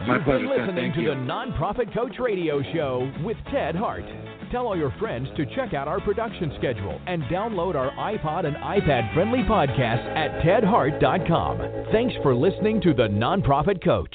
[0.06, 0.58] My You've pleasure, been Ted.
[0.66, 1.08] listening Thank to you.
[1.10, 4.04] the Nonprofit Coach Radio Show with Ted Hart.
[4.50, 8.54] Tell all your friends to check out our production schedule and download our iPod and
[8.56, 11.86] iPad friendly podcast at tedhart.com.
[11.90, 14.14] Thanks for listening to the Nonprofit Coach.